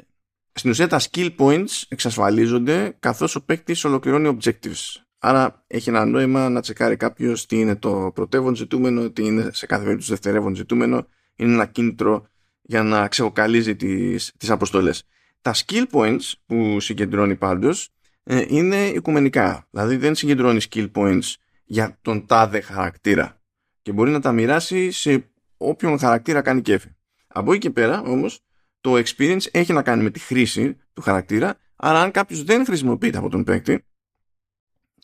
στην 0.52 0.70
ουσία 0.70 0.88
τα 0.88 1.00
skill 1.00 1.36
points 1.36 1.82
εξασφαλίζονται 1.88 2.96
καθώς 2.98 3.34
ο 3.34 3.44
παίκτης 3.44 3.84
ολοκληρώνει 3.84 4.38
objectives. 4.38 5.02
Άρα 5.24 5.64
έχει 5.66 5.88
ένα 5.88 6.04
νόημα 6.04 6.48
να 6.48 6.60
τσεκάρει 6.60 6.96
κάποιος 6.96 7.46
τι 7.46 7.58
είναι 7.58 7.76
το 7.76 8.10
πρωτεύον 8.14 8.54
ζητούμενο, 8.54 9.10
τι 9.10 9.24
είναι 9.24 9.50
σε 9.52 9.66
κάθε 9.66 9.82
περίπτωση 9.82 10.10
δευτερεύον 10.10 10.54
ζητούμενο. 10.54 11.06
Είναι 11.36 11.52
ένα 11.52 11.66
κίνητρο 11.66 12.26
για 12.62 12.82
να 12.82 13.08
ξεχοκαλίζει 13.08 13.76
τις, 13.76 14.32
τις 14.36 14.50
αποστολές. 14.50 15.04
Τα 15.40 15.54
skill 15.54 15.84
points 15.92 16.32
που 16.46 16.80
συγκεντρώνει 16.80 17.36
πάντως 17.36 17.88
ε, 18.22 18.44
είναι 18.48 18.86
οικουμενικά. 18.86 19.66
Δηλαδή 19.70 19.96
δεν 19.96 20.14
συγκεντρώνει 20.14 20.60
skill 20.70 20.90
points 20.94 21.34
για 21.64 21.98
τον 22.02 22.26
τάδε 22.26 22.60
χαρακτήρα 22.60 23.40
και 23.82 23.92
μπορεί 23.92 24.10
να 24.10 24.20
τα 24.20 24.32
μοιράσει 24.32 24.90
σε 24.90 25.30
όποιον 25.56 25.98
χαρακτήρα 25.98 26.40
κάνει 26.40 26.60
κέφι. 26.60 26.88
Από 27.26 27.50
εκεί 27.52 27.60
και 27.60 27.70
πέρα 27.70 28.02
όμως 28.02 28.40
το 28.80 28.92
experience 28.94 29.44
έχει 29.50 29.72
να 29.72 29.82
κάνει 29.82 30.02
με 30.02 30.10
τη 30.10 30.18
χρήση 30.18 30.76
του 30.92 31.02
χαρακτήρα 31.02 31.56
άρα 31.76 32.00
αν 32.00 32.10
κάποιος 32.10 32.44
δεν 32.44 32.64
χρησιμοποιείται 32.64 33.18
από 33.18 33.28
τον 33.28 33.44
παίκτη 33.44 33.84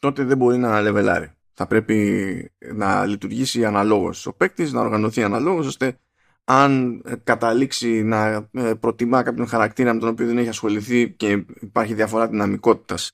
τότε 0.01 0.25
δεν 0.25 0.37
μπορεί 0.37 0.59
να 0.59 0.81
λεβελάρει. 0.81 1.33
Θα 1.53 1.67
πρέπει 1.67 2.53
να 2.75 3.07
λειτουργήσει 3.07 3.65
αναλόγως 3.65 4.27
ο 4.27 4.33
παίκτης, 4.33 4.73
να 4.73 4.81
οργανωθεί 4.81 5.23
αναλόγως, 5.23 5.67
ώστε 5.67 5.99
αν 6.45 7.03
καταλήξει 7.25 8.03
να 8.03 8.49
ε, 8.53 8.75
προτιμά 8.75 9.23
κάποιον 9.23 9.47
χαρακτήρα 9.47 9.95
με 9.95 10.01
τον 10.01 10.09
οποίο 10.09 10.27
δεν 10.27 10.39
έχει 10.39 10.49
ασχοληθεί 10.49 11.13
και 11.13 11.45
υπάρχει 11.61 11.95
διαφορά 11.95 12.29
δυναμικότητας 12.29 13.13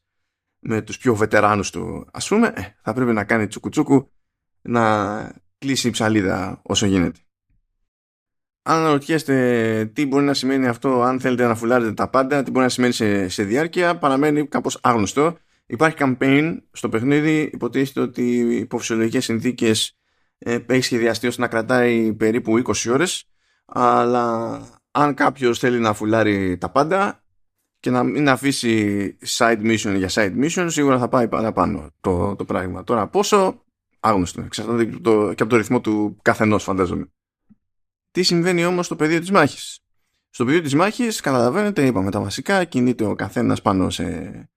με 0.59 0.83
τους 0.83 0.99
πιο 0.99 1.15
βετεράνους 1.15 1.71
του 1.71 2.07
ας 2.13 2.29
πούμε, 2.29 2.53
ε, 2.57 2.63
θα 2.83 2.93
πρέπει 2.93 3.13
να 3.13 3.25
κάνει 3.25 3.47
τσουκουτσούκου 3.47 4.13
να 4.63 5.33
κλείσει 5.59 5.89
η 5.89 5.91
ψαλίδα 5.91 6.61
όσο 6.63 6.87
γίνεται. 6.87 7.19
Αν 8.63 8.79
αναρωτιέστε 8.79 9.91
τι 9.95 10.07
μπορεί 10.07 10.25
να 10.25 10.35
σημαίνει 10.35 10.67
αυτό 10.67 11.03
αν 11.03 11.21
θέλετε 11.21 11.47
να 11.47 11.55
φουλάρετε 11.55 11.93
τα 11.93 12.09
πάντα, 12.09 12.43
τι 12.43 12.51
μπορεί 12.51 12.65
να 12.65 12.71
σημαίνει 12.71 12.93
σε, 12.93 13.29
σε 13.29 13.43
διάρκεια, 13.43 13.99
παραμένει 13.99 14.47
κάπως 14.47 14.79
άγνωστο 14.83 15.37
Υπάρχει 15.67 15.97
campaign 15.99 16.57
στο 16.73 16.89
παιχνίδι, 16.89 17.51
υποτίθεται 17.53 18.01
ότι 18.01 18.39
υπό 18.39 18.79
φυσιολογικές 18.79 19.25
συνθήκες 19.25 19.97
ε, 20.39 20.59
έχει 20.67 20.83
σχεδιαστεί 20.83 21.27
ώστε 21.27 21.41
να 21.41 21.49
κρατάει 21.49 22.15
περίπου 22.15 22.63
20 22.65 22.91
ώρες 22.91 23.25
αλλά 23.65 24.61
αν 24.91 25.15
κάποιος 25.15 25.59
θέλει 25.59 25.79
να 25.79 25.95
φουλάρει 25.95 26.59
τα 26.59 26.71
πάντα 26.71 27.25
και 27.81 27.91
να 27.91 28.03
μην 28.03 28.29
αφήσει 28.29 29.17
side 29.27 29.61
mission 29.61 29.95
για 29.97 30.09
side 30.11 30.45
mission 30.45 30.67
σίγουρα 30.69 30.99
θα 30.99 31.09
πάει 31.09 31.29
παραπάνω 31.29 31.91
το, 32.01 32.37
το 32.37 32.45
πράγμα. 32.45 32.85
Τώρα 32.85 33.09
πόσο 33.09 33.65
άγνωστο, 34.01 34.41
εξαρτάται 34.41 34.85
και, 34.85 34.99
και 35.35 35.43
από 35.43 35.47
το 35.47 35.57
ρυθμό 35.57 35.81
του 35.81 36.19
καθενός 36.23 36.63
φαντάζομαι. 36.63 37.13
Τι 38.11 38.23
συμβαίνει 38.23 38.65
όμως 38.65 38.87
στο 38.87 38.97
πεδίο 38.97 39.21
της 39.21 39.31
μάχης; 39.31 39.81
Στο 40.31 40.45
πεδίο 40.45 40.61
της 40.61 40.75
μάχης 40.75 41.21
καταλαβαίνετε 41.21 41.87
είπαμε 41.87 42.11
τα 42.11 42.21
βασικά 42.21 42.65
κινείται 42.65 43.05
ο 43.05 43.15
καθένας 43.15 43.63
πάνω 43.63 43.91
σε 43.91 44.49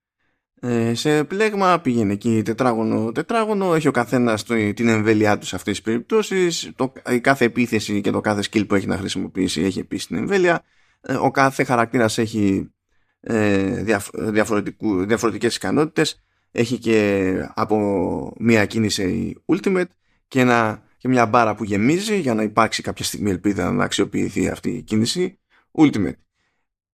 ε, 0.59 0.93
σε 0.93 1.23
πλέγμα 1.23 1.79
πήγαινε 1.79 2.13
εκεί 2.13 2.41
τετράγωνο 2.45 3.11
τετράγωνο 3.11 3.73
έχει 3.73 3.87
ο 3.87 3.91
καθένας 3.91 4.43
την 4.43 4.87
εμβέλειά 4.87 5.37
του 5.37 5.45
σε 5.45 5.55
αυτές 5.55 5.73
τις 5.73 5.83
περιπτώσεις. 5.83 6.71
Το, 6.75 6.93
η 7.09 7.19
κάθε 7.19 7.45
επίθεση 7.45 8.01
και 8.01 8.11
το 8.11 8.21
κάθε 8.21 8.43
skill 8.51 8.67
που 8.67 8.75
έχει 8.75 8.87
να 8.87 8.97
χρησιμοποιήσει 8.97 9.61
έχει 9.61 9.79
επίσης 9.79 10.07
την 10.07 10.17
εμβέλεια. 10.17 10.63
Ε, 11.01 11.13
ο 11.13 11.31
κάθε 11.31 11.63
χαρακτήρας 11.63 12.17
έχει 12.17 12.71
ε, 13.19 13.83
διαφορετικού, 14.13 15.05
διαφορετικές 15.05 15.55
ικανότητες. 15.55 16.21
Έχει 16.51 16.77
και 16.77 17.31
από 17.53 18.33
μία 18.39 18.65
κίνηση 18.65 19.35
ultimate 19.45 19.89
και, 20.27 20.39
ένα, 20.39 20.83
και 20.97 21.07
μια 21.07 21.25
μπάρα 21.25 21.55
που 21.55 21.63
γεμίζει 21.63 22.19
για 22.19 22.33
να 22.33 22.43
υπάρξει 22.43 22.81
κάποια 22.81 23.05
στιγμή 23.05 23.29
ελπίδα 23.29 23.71
να 23.71 23.83
αξιοποιηθεί 23.83 24.49
αυτή 24.49 24.69
η 24.69 24.81
κίνηση. 24.81 25.39
Ultimate. 25.71 26.17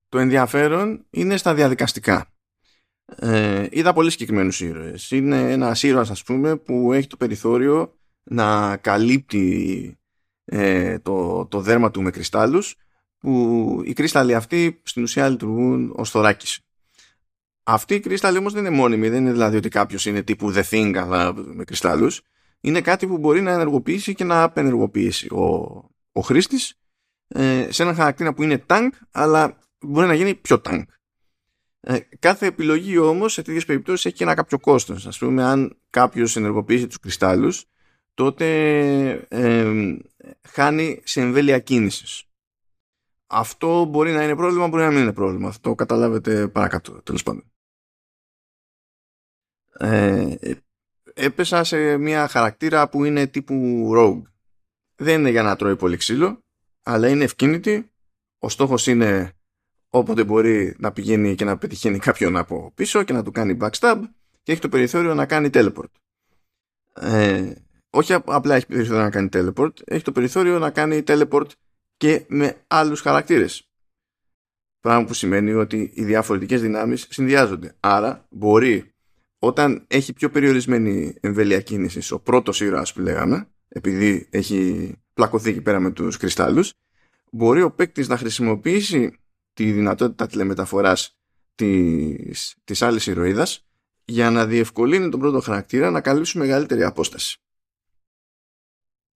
Το 0.09 0.19
ενδιαφέρον 0.19 1.05
είναι 1.09 1.37
στα 1.37 1.53
διαδικαστικά 1.53 2.32
ε, 3.05 3.67
είδα 3.69 3.93
πολύ 3.93 4.11
συγκεκριμένους 4.11 4.61
ήρωες. 4.61 5.11
Είναι 5.11 5.51
ένας 5.51 5.83
ήρωας, 5.83 6.09
ας 6.09 6.23
πούμε, 6.23 6.55
που 6.55 6.93
έχει 6.93 7.07
το 7.07 7.17
περιθώριο 7.17 7.93
να 8.23 8.77
καλύπτει 8.77 9.97
ε, 10.45 10.99
το, 10.99 11.45
το 11.45 11.61
δέρμα 11.61 11.91
του 11.91 12.01
με 12.01 12.11
κρυστάλλους 12.11 12.75
που 13.17 13.81
οι 13.85 13.93
κρύσταλλοι 13.93 14.35
αυτοί 14.35 14.81
στην 14.83 15.03
ουσία 15.03 15.29
λειτουργούν 15.29 15.93
ως 15.95 16.09
θωράκιση. 16.09 16.63
Αυτή 17.63 17.95
η 17.95 17.99
κρύσταλλη 17.99 18.37
όμως 18.37 18.53
δεν 18.53 18.65
είναι 18.65 18.75
μόνιμη, 18.75 19.09
δεν 19.09 19.21
είναι 19.21 19.31
δηλαδή 19.31 19.57
ότι 19.57 19.69
κάποιος 19.69 20.05
είναι 20.05 20.21
τύπου 20.21 20.53
The 20.55 20.63
Thing 20.69 20.95
αλλά 20.95 21.33
με 21.33 21.63
κρυστάλλους. 21.63 22.21
Είναι 22.59 22.81
κάτι 22.81 23.07
που 23.07 23.17
μπορεί 23.17 23.41
να 23.41 23.51
ενεργοποιήσει 23.51 24.15
και 24.15 24.23
να 24.23 24.43
απενεργοποιήσει 24.43 25.33
ο, 25.33 25.43
ο 26.11 26.21
χρήστης 26.21 26.79
ε, 27.27 27.67
σε 27.71 27.83
ένα 27.83 27.93
χαρακτήρα 27.93 28.33
που 28.33 28.43
είναι 28.43 28.65
tank 28.67 28.89
αλλά 29.11 29.57
μπορεί 29.79 30.07
να 30.07 30.13
γίνει 30.13 30.35
πιο 30.35 30.61
tank. 30.65 30.83
Ε, 31.85 31.99
κάθε 32.19 32.45
επιλογή 32.45 32.97
όμως 32.97 33.33
σε 33.33 33.41
τέτοιες 33.41 33.65
περιπτώσεις 33.65 34.05
έχει 34.05 34.15
και 34.15 34.23
ένα 34.23 34.33
κάποιο 34.33 34.59
κόστος. 34.59 35.07
Ας 35.07 35.17
πούμε 35.17 35.43
αν 35.43 35.77
κάποιος 35.89 36.35
ενεργοποιήσει 36.35 36.87
τους 36.87 36.99
κρυστάλλους 36.99 37.65
τότε 38.13 38.47
ε, 39.27 39.97
χάνει 40.47 41.01
σε 41.03 41.21
εμβέλεια 41.21 41.59
κίνησης. 41.59 42.23
Αυτό 43.27 43.85
μπορεί 43.85 44.11
να 44.11 44.23
είναι 44.23 44.35
πρόβλημα, 44.35 44.67
μπορεί 44.67 44.83
να 44.83 44.91
μην 44.91 45.01
είναι 45.01 45.13
πρόβλημα. 45.13 45.47
Αυτό 45.47 45.75
καταλάβετε 45.75 46.47
παρακάτω 46.47 47.01
τέλος 47.01 47.23
πάντων. 47.23 47.51
Ε, 49.77 50.35
έπεσα 51.13 51.63
σε 51.63 51.97
μια 51.97 52.27
χαρακτήρα 52.27 52.89
που 52.89 53.05
είναι 53.05 53.27
τύπου 53.27 53.89
rogue. 53.95 54.31
Δεν 54.95 55.19
είναι 55.19 55.29
για 55.29 55.43
να 55.43 55.55
τρώει 55.55 55.75
πολύ 55.75 55.97
ξύλο, 55.97 56.39
αλλά 56.83 57.09
είναι 57.09 57.23
ευκίνητη. 57.23 57.91
Ο 58.37 58.49
στόχος 58.49 58.87
είναι 58.87 59.33
όποτε 59.95 60.23
μπορεί 60.23 60.75
να 60.77 60.91
πηγαίνει 60.91 61.35
και 61.35 61.45
να 61.45 61.57
πετυχαίνει 61.57 61.99
κάποιον 61.99 62.37
από 62.37 62.71
πίσω 62.75 63.03
και 63.03 63.13
να 63.13 63.23
του 63.23 63.31
κάνει 63.31 63.57
backstab 63.61 64.01
και 64.43 64.51
έχει 64.51 64.61
το 64.61 64.69
περιθώριο 64.69 65.13
να 65.13 65.25
κάνει 65.25 65.49
teleport. 65.53 65.91
Ε, 66.93 67.51
όχι 67.89 68.13
απλά 68.13 68.55
έχει 68.55 68.65
περιθώριο 68.65 69.01
να 69.01 69.09
κάνει 69.09 69.29
teleport, 69.33 69.71
έχει 69.85 70.03
το 70.03 70.11
περιθώριο 70.11 70.59
να 70.59 70.69
κάνει 70.69 71.03
teleport 71.07 71.45
και 71.97 72.25
με 72.27 72.55
άλλους 72.67 73.01
χαρακτήρες. 73.01 73.67
Πράγμα 74.79 75.05
που 75.05 75.13
σημαίνει 75.13 75.51
ότι 75.51 75.91
οι 75.93 76.03
διαφορετικές 76.03 76.61
δυνάμεις 76.61 77.07
συνδυάζονται. 77.09 77.75
Άρα 77.79 78.25
μπορεί 78.29 78.91
όταν 79.39 79.85
έχει 79.87 80.13
πιο 80.13 80.29
περιορισμένη 80.29 81.15
εμβέλεια 81.19 81.61
κίνησης 81.61 82.11
ο 82.11 82.19
πρώτος 82.19 82.61
ήρωας 82.61 82.93
που 82.93 83.01
λέγαμε, 83.01 83.47
επειδή 83.67 84.27
έχει 84.29 84.91
πλακωθεί 85.13 85.49
εκεί 85.49 85.61
πέρα 85.61 85.79
με 85.79 85.91
τους 85.91 86.17
κρυστάλλους, 86.17 86.73
μπορεί 87.31 87.61
ο 87.61 87.71
παίκτης 87.71 88.07
να 88.07 88.17
χρησιμοποιήσει 88.17 89.17
τη 89.53 89.71
δυνατότητα 89.71 90.27
τηλεμεταφοράς 90.27 91.17
της, 91.55 92.55
της 92.63 92.81
άλλης 92.81 93.07
ηρωίδας 93.07 93.65
για 94.05 94.29
να 94.29 94.45
διευκολύνει 94.45 95.09
τον 95.09 95.19
πρώτο 95.19 95.39
χαρακτήρα 95.39 95.91
να 95.91 96.01
καλύψει 96.01 96.37
μεγαλύτερη 96.37 96.83
απόσταση. 96.83 97.37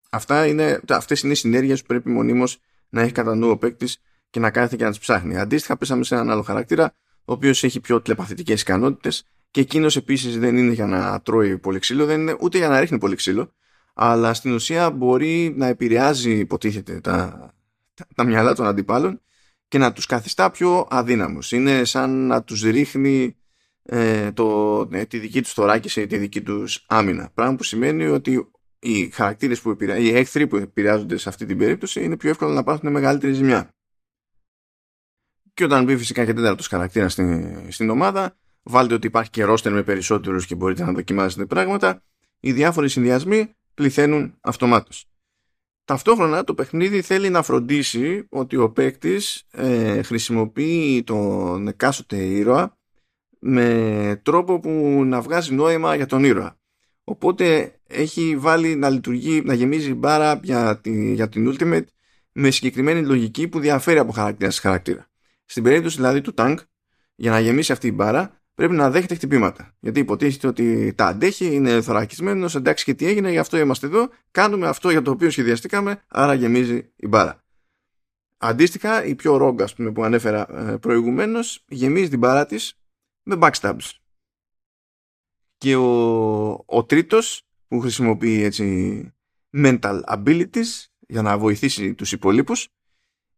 Αυτά 0.09 0.45
είναι, 0.45 0.81
αυτές 0.89 1.21
είναι 1.21 1.31
οι 1.31 1.35
συνέργειες 1.35 1.81
που 1.81 1.87
πρέπει 1.87 2.09
μονίμως 2.09 2.59
να 2.89 3.01
έχει 3.01 3.11
κατά 3.11 3.35
νου 3.35 3.49
ο 3.49 3.57
παίκτης 3.57 4.01
και 4.29 4.39
να 4.39 4.51
κάθεται 4.51 4.75
και 4.75 4.83
να 4.83 4.89
τις 4.89 4.99
ψάχνει. 4.99 5.37
Αντίστοιχα, 5.37 5.77
πέσαμε 5.77 6.03
σε 6.03 6.15
έναν 6.15 6.29
άλλο 6.29 6.41
χαρακτήρα, 6.41 6.95
ο 7.25 7.33
οποίος 7.33 7.63
έχει 7.63 7.79
πιο 7.79 8.01
τηλεπαθητικές 8.01 8.61
ικανότητες 8.61 9.25
και 9.51 9.61
εκείνος 9.61 9.95
επίσης 9.95 10.39
δεν 10.39 10.57
είναι 10.57 10.73
για 10.73 10.85
να 10.85 11.21
τρώει 11.21 11.57
πολύ 11.57 11.79
ξύλο, 11.79 12.05
δεν 12.05 12.19
είναι 12.21 12.35
ούτε 12.39 12.57
για 12.57 12.67
να 12.67 12.79
ρίχνει 12.79 12.97
πολύ 12.97 13.15
ξύλο, 13.15 13.53
αλλά 13.93 14.33
στην 14.33 14.53
ουσία 14.53 14.91
μπορεί 14.91 15.53
να 15.57 15.67
επηρεάζει, 15.67 16.31
υποτίθεται, 16.39 16.99
τα, 16.99 17.49
τα, 17.93 18.07
τα 18.15 18.23
μυαλά 18.23 18.53
των 18.53 18.65
αντιπάλων 18.65 19.21
και 19.67 19.77
να 19.77 19.93
τους 19.93 20.05
καθιστά 20.05 20.51
πιο 20.51 20.87
αδύναμους. 20.89 21.51
Είναι 21.51 21.83
σαν 21.83 22.27
να 22.27 22.43
τους 22.43 22.61
ρίχνει 22.61 23.35
ε, 23.83 24.31
το, 24.31 24.79
ε, 24.91 25.05
τη 25.05 25.19
δική 25.19 25.41
τους 25.41 25.53
θωράκιση 25.53 26.01
ή 26.01 26.07
τη 26.07 26.17
δική 26.17 26.41
τους 26.41 26.85
άμυνα. 26.87 27.31
Πράγμα 27.33 27.55
που 27.55 27.63
σημαίνει 27.63 28.05
ότι 28.05 28.51
οι 28.79 29.09
χαρακτήρες 29.09 29.61
που 29.61 29.69
επηρεάζουν, 29.69 30.05
οι 30.05 30.09
έχθροι 30.09 30.47
που 30.47 30.55
επηρεάζονται 30.55 31.17
σε 31.17 31.29
αυτή 31.29 31.45
την 31.45 31.57
περίπτωση 31.57 32.03
είναι 32.03 32.17
πιο 32.17 32.29
εύκολο 32.29 32.53
να 32.53 32.63
πάθουν 32.63 32.91
μεγαλύτερη 32.91 33.33
ζημιά. 33.33 33.69
Και 35.53 35.63
όταν 35.63 35.83
μπει 35.83 35.97
φυσικά 35.97 36.25
και 36.25 36.33
τέταρτος 36.33 36.67
χαρακτήρας 36.67 37.11
στην, 37.11 37.71
στην 37.71 37.89
ομάδα, 37.89 38.37
βάλτε 38.63 38.93
ότι 38.93 39.07
υπάρχει 39.07 39.29
και 39.29 39.43
ρόστερ 39.43 39.73
με 39.73 39.83
περισσότερους 39.83 40.45
και 40.45 40.55
μπορείτε 40.55 40.83
να 40.83 40.91
δοκιμάσετε 40.91 41.45
πράγματα. 41.45 42.03
Οι 42.39 42.51
διάφοροι 42.51 42.89
συνδυασμοί 42.89 43.55
πληθαίνουν 43.73 44.37
αυτομάτως. 44.41 45.05
Ταυτόχρονα 45.87 46.43
το 46.43 46.53
παιχνίδι 46.53 47.01
θέλει 47.01 47.29
να 47.29 47.43
φροντίσει 47.43 48.25
ότι 48.29 48.57
ο 48.57 48.69
παίκτης 48.71 49.43
ε, 49.51 50.01
χρησιμοποιεί 50.01 51.03
τον 51.05 51.67
εκάστοτε 51.67 52.17
ήρωα 52.17 52.77
με 53.39 54.21
τρόπο 54.23 54.59
που 54.59 55.03
να 55.05 55.21
βγάζει 55.21 55.53
νόημα 55.53 55.95
για 55.95 56.05
τον 56.05 56.23
ήρωα. 56.23 56.59
Οπότε 57.03 57.75
έχει 57.87 58.37
βάλει 58.37 58.75
να 58.75 58.89
λειτουργεί, 58.89 59.41
να 59.41 59.53
γεμίζει 59.53 59.93
μπάρα 59.93 60.39
για, 60.43 60.77
τη, 60.77 61.13
για 61.13 61.29
την 61.29 61.53
Ultimate 61.53 61.85
με 62.31 62.51
συγκεκριμένη 62.51 63.05
λογική 63.05 63.47
που 63.47 63.59
διαφέρει 63.59 63.99
από 63.99 64.11
χαρακτήρα 64.11 64.51
σε 64.51 64.61
χαρακτήρα. 64.61 65.09
Στην 65.45 65.63
περίπτωση 65.63 65.95
δηλαδή 65.95 66.21
του 66.21 66.33
Tank, 66.37 66.55
για 67.15 67.31
να 67.31 67.39
γεμίσει 67.39 67.71
αυτή 67.71 67.87
η 67.87 67.93
μπάρα, 67.93 68.36
πρέπει 68.57 68.73
να 68.73 68.89
δέχεται 68.89 69.15
χτυπήματα. 69.15 69.75
Γιατί 69.79 69.99
υποτίθεται 69.99 70.47
ότι 70.47 70.93
τα 70.93 71.05
αντέχει, 71.05 71.53
είναι 71.53 71.81
θωρακισμένος, 71.81 72.55
εντάξει 72.55 72.83
και 72.83 72.93
τι 72.93 73.05
έγινε, 73.05 73.31
γι' 73.31 73.37
αυτό 73.37 73.57
είμαστε 73.57 73.87
εδώ. 73.87 74.09
Κάνουμε 74.31 74.67
αυτό 74.67 74.89
για 74.89 75.01
το 75.01 75.11
οποίο 75.11 75.29
σχεδιαστήκαμε, 75.29 76.03
άρα 76.07 76.33
γεμίζει 76.33 76.91
η 76.95 77.07
μπάρα. 77.07 77.43
Αντίστοιχα, 78.37 79.05
η 79.05 79.15
πιο 79.15 79.37
ρόγκα 79.37 79.67
που 79.93 80.03
ανέφερα 80.03 80.69
ε, 80.71 80.77
προηγουμένως 80.77 81.63
γεμίζει 81.67 82.09
την 82.09 82.19
μπάρα 82.19 82.45
της 82.45 82.79
με 83.23 83.37
backstabs. 83.39 83.91
Και 85.57 85.75
ο, 85.75 86.49
ο 86.65 86.83
τρίτος 86.85 87.47
που 87.67 87.79
χρησιμοποιεί 87.79 88.43
έτσι 88.43 89.13
mental 89.53 90.01
abilities 90.03 90.85
για 90.99 91.21
να 91.21 91.37
βοηθήσει 91.37 91.93
τους 91.93 92.11
υπολείπους 92.11 92.67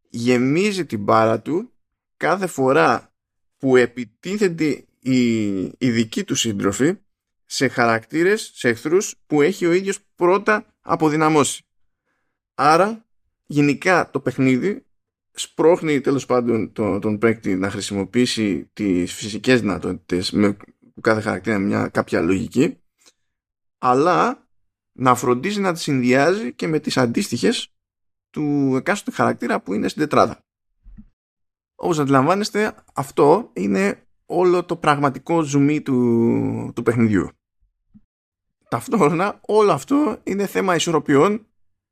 γεμίζει 0.09 0.85
την 0.85 1.03
μπάρα 1.03 1.41
του 1.41 1.73
κάθε 2.17 2.47
φορά 2.47 3.13
που 3.57 3.75
επιτίθεται 3.75 4.83
η, 4.99 5.59
η 5.61 5.91
δική 5.91 6.23
του 6.23 6.35
σύντροφη 6.35 6.93
σε 7.45 7.67
χαρακτήρες, 7.67 8.51
σε 8.53 8.69
εχθρούς 8.69 9.15
που 9.25 9.41
έχει 9.41 9.65
ο 9.65 9.71
ίδιος 9.71 9.99
πρώτα 10.15 10.75
αποδυναμώσει. 10.81 11.63
Άρα 12.53 13.05
γενικά 13.45 14.09
το 14.11 14.19
παιχνίδι 14.19 14.85
σπρώχνει 15.31 16.01
τέλος 16.01 16.25
πάντων 16.25 16.73
τον, 16.73 17.01
τον 17.01 17.17
παίκτη 17.17 17.55
να 17.55 17.69
χρησιμοποιήσει 17.69 18.69
τις 18.73 19.13
φυσικές 19.13 19.61
δυνατότητες 19.61 20.31
με 20.31 20.57
κάθε 21.01 21.21
χαρακτήρα 21.21 21.59
μια 21.59 21.87
κάποια 21.87 22.21
λογική 22.21 22.77
αλλά 23.77 24.47
να 24.91 25.15
φροντίζει 25.15 25.59
να 25.59 25.73
τη 25.73 25.79
συνδυάζει 25.79 26.53
και 26.53 26.67
με 26.67 26.79
τις 26.79 26.97
αντίστοιχες 26.97 27.73
του 28.29 28.73
εκάστοτε 28.75 29.15
χαρακτήρα 29.15 29.61
που 29.61 29.73
είναι 29.73 29.87
στην 29.87 30.01
τετράδα. 30.01 30.45
Όπως 31.75 31.99
αντιλαμβάνεστε 31.99 32.75
αυτό 32.93 33.51
είναι 33.53 34.07
όλο 34.31 34.65
το 34.65 34.75
πραγματικό 34.75 35.41
ζουμί 35.41 35.81
του, 35.81 36.71
του 36.75 36.83
παιχνιδιού. 36.83 37.29
Ταυτόχρονα 38.69 39.39
όλο 39.45 39.71
αυτό 39.71 40.19
είναι 40.23 40.45
θέμα 40.45 40.75
ισορροπιών 40.75 41.45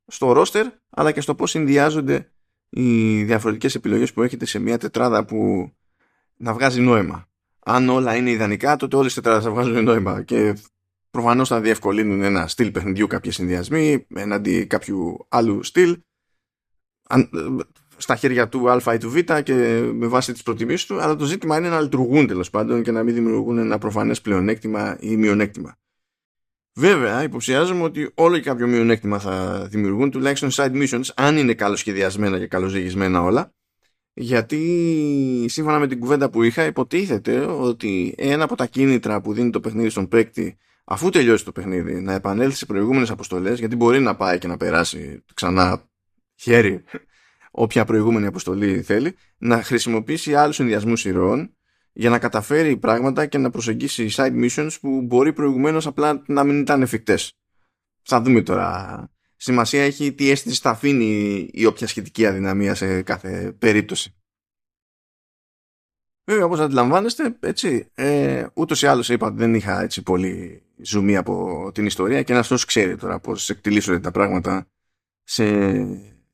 στο 0.06 0.32
ρόστερ 0.32 0.66
αλλά 0.90 1.12
και 1.12 1.20
στο 1.20 1.34
πώς 1.34 1.50
συνδυάζονται 1.50 2.32
οι 2.68 3.22
διαφορετικές 3.22 3.74
επιλογές 3.74 4.12
που 4.12 4.22
έχετε 4.22 4.44
σε 4.44 4.58
μια 4.58 4.78
τετράδα 4.78 5.24
που 5.24 5.70
να 6.36 6.52
βγάζει 6.52 6.80
νόημα. 6.80 7.28
αν 7.64 7.88
όλα 7.88 8.16
είναι 8.16 8.30
ιδανικά, 8.30 8.76
τότε 8.76 8.96
όλες 8.96 9.12
οι 9.12 9.14
τετράδες 9.14 9.44
θα 9.44 9.50
βγάζουν 9.50 9.84
νόημα. 9.84 10.22
Και 10.22 10.56
προφανώς 11.10 11.48
θα 11.48 11.60
διευκολύνουν 11.60 12.22
ένα 12.22 12.46
στυλ 12.46 12.70
παιχνιδιού 12.70 13.06
κάποιοι 13.06 13.30
συνδυασμοί 13.30 14.06
εναντί 14.14 14.66
κάποιου 14.66 15.26
άλλου 15.28 15.62
στυλ 15.62 16.00
στα 17.98 18.16
χέρια 18.16 18.48
του 18.48 18.70
Α 18.70 18.94
ή 18.94 18.98
του 18.98 19.10
Β 19.10 19.18
και 19.42 19.54
με 19.94 20.06
βάση 20.06 20.32
τις 20.32 20.42
προτιμήσεις 20.42 20.86
του, 20.86 21.00
αλλά 21.00 21.16
το 21.16 21.24
ζήτημα 21.24 21.56
είναι 21.58 21.68
να 21.68 21.80
λειτουργούν 21.80 22.26
τέλος 22.26 22.50
πάντων 22.50 22.82
και 22.82 22.90
να 22.90 23.02
μην 23.02 23.14
δημιουργούν 23.14 23.58
ένα 23.58 23.78
προφανές 23.78 24.20
πλεονέκτημα 24.20 24.96
ή 25.00 25.16
μειονέκτημα. 25.16 25.76
Βέβαια, 26.74 27.22
υποψιάζομαι 27.22 27.82
ότι 27.82 28.10
όλο 28.14 28.36
και 28.36 28.42
κάποιο 28.42 28.66
μειονέκτημα 28.66 29.18
θα 29.18 29.66
δημιουργούν, 29.70 30.10
τουλάχιστον 30.10 30.50
side 30.52 30.82
missions, 30.82 31.04
αν 31.14 31.36
είναι 31.36 31.54
καλοσχεδιασμένα 31.54 32.38
και 32.38 32.46
καλοζυγισμένα 32.46 33.22
όλα, 33.22 33.52
γιατί 34.12 35.46
σύμφωνα 35.48 35.78
με 35.78 35.86
την 35.86 35.98
κουβέντα 35.98 36.30
που 36.30 36.42
είχα, 36.42 36.64
υποτίθεται 36.64 37.38
ότι 37.40 38.14
ένα 38.18 38.44
από 38.44 38.56
τα 38.56 38.66
κίνητρα 38.66 39.20
που 39.20 39.32
δίνει 39.32 39.50
το 39.50 39.60
παιχνίδι 39.60 39.88
στον 39.88 40.08
παίκτη, 40.08 40.56
αφού 40.84 41.10
τελειώσει 41.10 41.44
το 41.44 41.52
παιχνίδι, 41.52 42.00
να 42.00 42.12
επανέλθει 42.12 42.56
σε 42.56 42.66
προηγούμενες 42.66 43.10
αποστολές, 43.10 43.58
γιατί 43.58 43.76
μπορεί 43.76 44.00
να 44.00 44.16
πάει 44.16 44.38
και 44.38 44.46
να 44.48 44.56
περάσει 44.56 45.24
ξανά 45.34 45.82
χέρι 46.36 46.84
όποια 47.58 47.84
προηγούμενη 47.84 48.26
αποστολή 48.26 48.82
θέλει, 48.82 49.16
να 49.38 49.62
χρησιμοποιήσει 49.62 50.34
άλλους 50.34 50.54
συνδυασμούς 50.54 51.04
ηρώων 51.04 51.56
για 51.92 52.10
να 52.10 52.18
καταφέρει 52.18 52.76
πράγματα 52.76 53.26
και 53.26 53.38
να 53.38 53.50
προσεγγίσει 53.50 54.08
side 54.12 54.44
missions 54.44 54.70
που 54.80 55.02
μπορεί 55.02 55.32
προηγουμένως 55.32 55.86
απλά 55.86 56.22
να 56.26 56.44
μην 56.44 56.60
ήταν 56.60 56.82
εφικτές. 56.82 57.32
Θα 58.02 58.22
δούμε 58.22 58.42
τώρα. 58.42 59.10
Σημασία 59.36 59.82
έχει 59.82 60.12
τι 60.12 60.30
αίσθηση 60.30 60.60
θα 60.60 60.70
αφήνει 60.70 61.48
η 61.52 61.64
όποια 61.64 61.86
σχετική 61.86 62.26
αδυναμία 62.26 62.74
σε 62.74 63.02
κάθε 63.02 63.52
περίπτωση. 63.58 64.14
Βέβαια, 66.24 66.44
όπως 66.44 66.60
αντιλαμβάνεστε, 66.60 67.36
έτσι, 67.40 67.90
ε, 67.94 68.46
ούτως 68.54 68.82
ή 68.82 68.86
άλλως 68.86 69.08
είπα 69.08 69.30
δεν 69.30 69.54
είχα 69.54 69.82
έτσι 69.82 70.02
πολύ 70.02 70.62
ζουμί 70.82 71.16
από 71.16 71.70
την 71.74 71.86
ιστορία 71.86 72.22
και 72.22 72.32
ένας 72.32 72.48
τόσος 72.48 72.64
ξέρει 72.64 72.96
τώρα 72.96 73.20
πώς 73.20 73.50
εκτιλήσονται 73.50 74.00
τα 74.00 74.10
πράγματα 74.10 74.66
σε, 75.22 75.44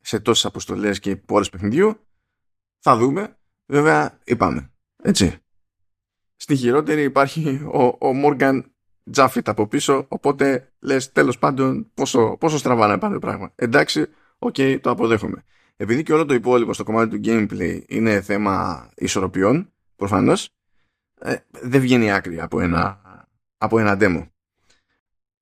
σε 0.05 0.21
τόσες 0.21 0.45
αποστολές 0.45 0.99
και 1.01 1.17
πόλες 1.17 1.51
παιχνιδιού. 1.51 1.97
Θα 2.79 2.97
δούμε. 2.97 3.37
Βέβαια, 3.67 4.19
είπαμε. 4.25 4.71
Έτσι. 5.03 5.39
Στη 6.37 6.57
χειρότερη 6.57 7.03
υπάρχει 7.03 7.61
ο, 7.73 7.83
ο 7.83 8.13
Morgan 8.25 8.63
Jaffit 9.11 9.49
από 9.49 9.67
πίσω, 9.67 10.07
οπότε 10.09 10.73
λες 10.79 11.13
τέλος 11.13 11.39
πάντων 11.39 11.91
πόσο, 11.95 12.37
πόσο 12.37 12.59
στραβά 12.59 12.87
να 12.87 12.99
πάνε 12.99 13.19
πράγματα. 13.19 13.53
Εντάξει, 13.55 14.07
OK, 14.39 14.55
okay, 14.59 14.79
το 14.81 14.91
αποδέχομαι. 14.91 15.45
Επειδή 15.77 16.03
και 16.03 16.13
όλο 16.13 16.25
το 16.25 16.35
υπόλοιπο 16.35 16.73
στο 16.73 16.85
κομμάτι 16.85 17.19
του 17.19 17.21
gameplay 17.25 17.83
είναι 17.87 18.21
θέμα 18.21 18.89
ισορροπιών, 18.97 19.73
προφανώς, 19.97 20.49
ε, 21.21 21.37
δεν 21.51 21.81
βγαίνει 21.81 22.13
άκρη 22.13 22.41
από 22.41 22.61
ένα, 22.61 23.01
από 23.59 23.79
ένα 23.79 23.97
demo. 24.01 24.29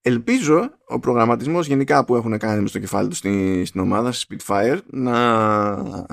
Ελπίζω 0.04 0.78
ο 0.84 0.98
προγραμματισμός 0.98 1.66
γενικά 1.66 2.04
που 2.04 2.16
έχουν 2.16 2.38
κάνει 2.38 2.62
με 2.62 2.68
στο 2.68 2.78
κεφάλι 2.78 3.08
τους 3.08 3.18
στην, 3.18 3.66
στην 3.66 3.80
ομάδα, 3.80 4.12
στη 4.12 4.36
Spitfire, 4.38 4.78
να 4.90 6.06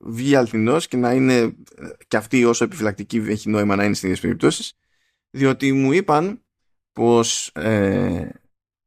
βγει 0.00 0.34
αλθινός 0.34 0.88
και 0.88 0.96
να 0.96 1.12
είναι 1.12 1.56
και 2.08 2.16
αυτή 2.16 2.44
όσο 2.44 2.64
επιφυλακτική 2.64 3.16
έχει 3.16 3.50
νόημα 3.50 3.76
να 3.76 3.84
είναι 3.84 3.94
στις 3.94 4.04
ίδιες 4.04 4.20
περιπτώσεις 4.20 4.72
διότι 5.30 5.72
μου 5.72 5.92
είπαν 5.92 6.42
πως 6.92 7.50
ε, 7.54 8.28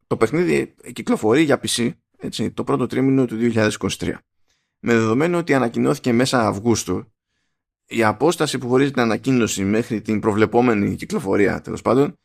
το 0.08 0.18
παιχνίδι 0.18 0.76
κυκλοφορεί 0.94 1.42
για 1.42 1.62
PC 1.64 1.92
έτσι, 2.18 2.52
το 2.52 2.64
πρώτο 2.64 2.88
τρίμηνο 2.88 3.26
του 3.26 3.52
2023 3.54 4.14
με 4.80 4.94
δεδομένο 4.94 5.38
ότι 5.38 5.54
ανακοινώθηκε 5.54 6.14
μέσα 6.14 6.48
Αυγούστου 6.48 7.14
η 7.86 8.04
απόσταση 8.04 8.58
που 8.58 8.68
χωρίζει 8.68 8.92
την 8.92 9.02
ανακοίνωση 9.02 9.64
μέχρι 9.64 10.02
την 10.02 10.20
προβλεπόμενη 10.20 10.96
κυκλοφορία 10.96 11.62
τέλος 11.62 11.82
πάντων 11.82 12.20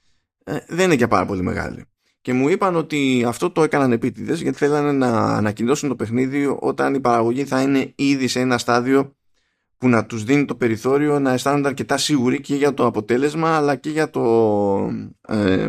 ε, 0.45 0.59
δεν 0.69 0.85
είναι 0.85 0.97
και 0.97 1.09
πάρα 1.09 1.27
πολύ 1.27 1.43
μεγάλη 1.43 1.85
και 2.27 2.33
μου 2.33 2.49
είπαν 2.49 2.77
ότι 2.77 3.25
αυτό 3.27 3.51
το 3.51 3.63
έκαναν 3.63 3.93
επίτηδες 3.93 4.41
γιατί 4.41 4.59
θέλανε 4.59 4.93
να 4.93 5.37
ανακοινώσουν 5.37 5.89
το 5.89 5.97
παιχνίδι 5.97 6.57
όταν 6.61 6.95
η 6.95 7.01
παραγωγή 7.01 7.45
θα 7.45 7.63
είναι 7.63 7.93
ήδη 7.97 8.29
σε 8.29 8.41
ένα 8.41 8.59
στάδιο 8.59 9.17
που 9.79 9.89
να 9.89 10.07
τους 10.07 10.25
δίνει 10.25 10.45
το 10.45 10.55
περιθώριο 10.55 11.19
να 11.19 11.33
αισθάνονται 11.33 11.69
αρκετά 11.69 11.97
σίγουροι 11.97 12.41
και 12.41 12.55
για 12.55 12.75
το 12.75 12.87
αποτέλεσμα 12.87 13.57
αλλά 13.57 13.77
και 13.77 13.91
για 13.91 14.11
το, 14.11 14.23
ε, 15.29 15.69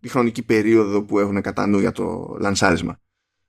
τη, 0.00 0.08
χρονική 0.08 0.42
περίοδο 0.42 1.02
που 1.02 1.18
έχουν 1.18 1.40
κατά 1.40 1.66
νου 1.66 1.78
για 1.78 1.92
το 1.92 2.36
λανσάρισμα. 2.40 3.00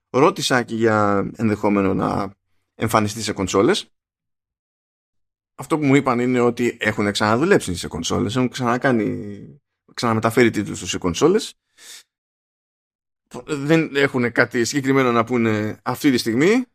Ρώτησα 0.09 0.63
και 0.63 0.75
για 0.75 1.29
ενδεχόμενο 1.35 1.93
να 1.93 2.33
εμφανιστεί 2.75 3.21
σε 3.21 3.33
κονσόλες. 3.33 3.95
Αυτό 5.55 5.77
που 5.77 5.85
μου 5.85 5.95
είπαν 5.95 6.19
είναι 6.19 6.39
ότι 6.39 6.77
έχουν 6.79 7.11
ξαναδουλέψει 7.11 7.75
σε 7.75 7.87
κονσόλες, 7.87 8.35
έχουν 8.35 8.49
ξανακάνει, 8.49 9.39
ξαναμεταφέρει 9.93 10.49
τίτλους 10.49 10.89
σε 10.89 10.97
κονσόλες 10.97 11.59
δεν 13.45 13.95
έχουν 13.95 14.31
κάτι 14.31 14.65
συγκεκριμένο 14.65 15.11
να 15.11 15.23
πούνε 15.23 15.79
αυτή 15.83 16.11
τη 16.11 16.17
στιγμή. 16.17 16.65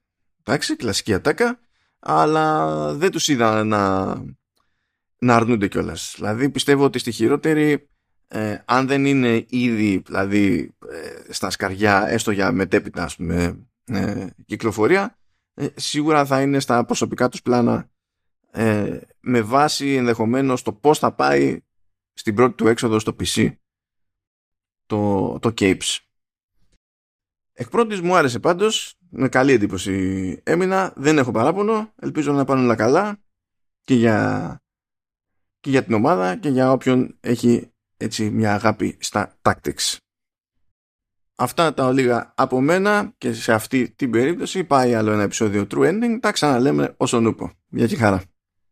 Εντάξει, 0.42 0.76
κλασική 0.76 1.14
ατάκα. 1.14 1.60
Αλλά 1.98 2.94
δεν 2.94 3.10
τους 3.10 3.28
είδα 3.28 3.64
να, 3.64 4.04
να 5.18 5.34
αρνούνται 5.36 5.68
κιόλας. 5.68 6.12
Δηλαδή 6.16 6.50
πιστεύω 6.50 6.84
ότι 6.84 6.98
στη 6.98 7.12
χειρότερη, 7.12 7.88
ε, 8.28 8.58
αν 8.64 8.86
δεν 8.86 9.04
είναι 9.04 9.44
ήδη 9.48 10.02
δηλαδή, 10.06 10.74
ε, 10.90 11.32
στα 11.32 11.50
σκαριά, 11.50 12.08
έστω 12.08 12.30
για 12.30 12.52
μετέπειτα 12.52 13.02
ας 13.02 13.16
πούμε, 13.16 13.66
ε, 13.84 14.26
κυκλοφορία, 14.46 15.18
σίγουρα 15.74 16.24
θα 16.24 16.42
είναι 16.42 16.60
στα 16.60 16.84
προσωπικά 16.84 17.28
τους 17.28 17.42
πλάνα 17.42 17.90
με 19.20 19.40
βάση 19.42 19.94
ενδεχομένως 19.94 20.62
το 20.62 20.72
πώς 20.72 20.98
θα 20.98 21.12
πάει 21.12 21.60
στην 22.12 22.34
πρώτη 22.34 22.54
του 22.54 22.68
έξοδο 22.68 22.98
στο 22.98 23.16
PC 23.20 23.52
το, 24.86 25.38
το 25.38 25.54
Capes. 25.58 25.98
Εκ 27.52 27.68
πρώτης 27.68 28.00
μου 28.00 28.16
άρεσε 28.16 28.38
πάντως. 28.38 28.94
Με 29.10 29.28
καλή 29.28 29.52
εντύπωση 29.52 30.40
έμεινα. 30.44 30.92
Δεν 30.96 31.18
έχω 31.18 31.30
παράπονο. 31.30 31.92
Ελπίζω 31.96 32.32
να 32.32 32.44
πάνε 32.44 32.62
όλα 32.62 32.74
καλά 32.74 33.18
και 33.84 33.94
για, 33.94 34.60
και 35.60 35.70
για 35.70 35.84
την 35.84 35.94
ομάδα 35.94 36.36
και 36.36 36.48
για 36.48 36.72
όποιον 36.72 37.16
έχει 37.20 37.72
έτσι 37.96 38.30
μια 38.30 38.54
αγάπη 38.54 38.96
στα 39.00 39.38
tactics. 39.42 39.96
Αυτά 41.34 41.74
τα 41.74 41.86
ολίγα 41.86 42.32
από 42.36 42.60
μένα 42.60 43.14
και 43.18 43.32
σε 43.32 43.52
αυτή 43.52 43.90
την 43.90 44.10
περίπτωση 44.10 44.64
πάει 44.64 44.94
άλλο 44.94 45.12
ένα 45.12 45.22
επεισόδιο 45.22 45.66
True 45.70 45.88
Ending. 45.88 46.18
Τα 46.20 46.32
ξαναλέμε 46.32 46.94
όσον 46.96 47.26
ούπο. 47.26 47.50
Για 47.68 47.88
τη 47.88 47.96
χαρά. 47.96 48.22